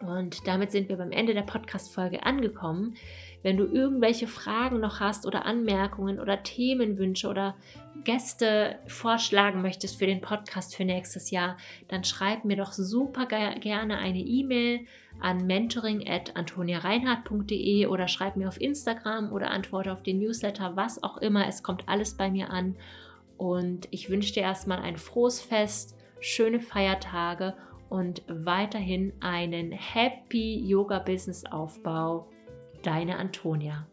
Und 0.00 0.46
damit 0.48 0.72
sind 0.72 0.88
wir 0.88 0.96
beim 0.96 1.12
Ende 1.12 1.32
der 1.32 1.42
Podcast-Folge 1.42 2.24
angekommen. 2.26 2.96
Wenn 3.42 3.56
du 3.56 3.64
irgendwelche 3.64 4.28
Fragen 4.28 4.80
noch 4.80 5.00
hast 5.00 5.24
oder 5.26 5.46
Anmerkungen 5.46 6.20
oder 6.20 6.42
Themenwünsche 6.42 7.28
oder 7.28 7.54
Gäste 8.04 8.78
vorschlagen 8.86 9.62
möchtest 9.62 9.98
für 9.98 10.06
den 10.06 10.20
Podcast 10.20 10.76
für 10.76 10.84
nächstes 10.84 11.30
Jahr, 11.30 11.56
dann 11.88 12.04
schreib 12.04 12.44
mir 12.44 12.56
doch 12.56 12.72
super 12.72 13.24
gerne 13.26 13.98
eine 13.98 14.20
E-Mail 14.20 14.86
an 15.20 15.46
mentoring.antoniareinhardt.de 15.46 17.86
oder 17.86 18.08
schreib 18.08 18.36
mir 18.36 18.48
auf 18.48 18.60
Instagram 18.60 19.32
oder 19.32 19.50
antworte 19.50 19.92
auf 19.92 20.02
den 20.02 20.18
Newsletter, 20.18 20.76
was 20.76 21.02
auch 21.02 21.16
immer. 21.18 21.46
Es 21.46 21.62
kommt 21.62 21.88
alles 21.88 22.16
bei 22.16 22.30
mir 22.30 22.50
an. 22.50 22.76
Und 23.36 23.88
ich 23.90 24.08
wünsche 24.08 24.32
dir 24.34 24.42
erstmal 24.42 24.78
ein 24.78 24.96
frohes 24.96 25.40
Fest, 25.40 25.98
schöne 26.20 26.60
Feiertage 26.60 27.54
und 27.88 28.22
weiterhin 28.28 29.12
einen 29.20 29.72
Happy 29.72 30.64
Yoga 30.64 31.00
Business 31.00 31.44
Aufbau. 31.44 32.31
Deine 32.82 33.16
Antonia. 33.18 33.86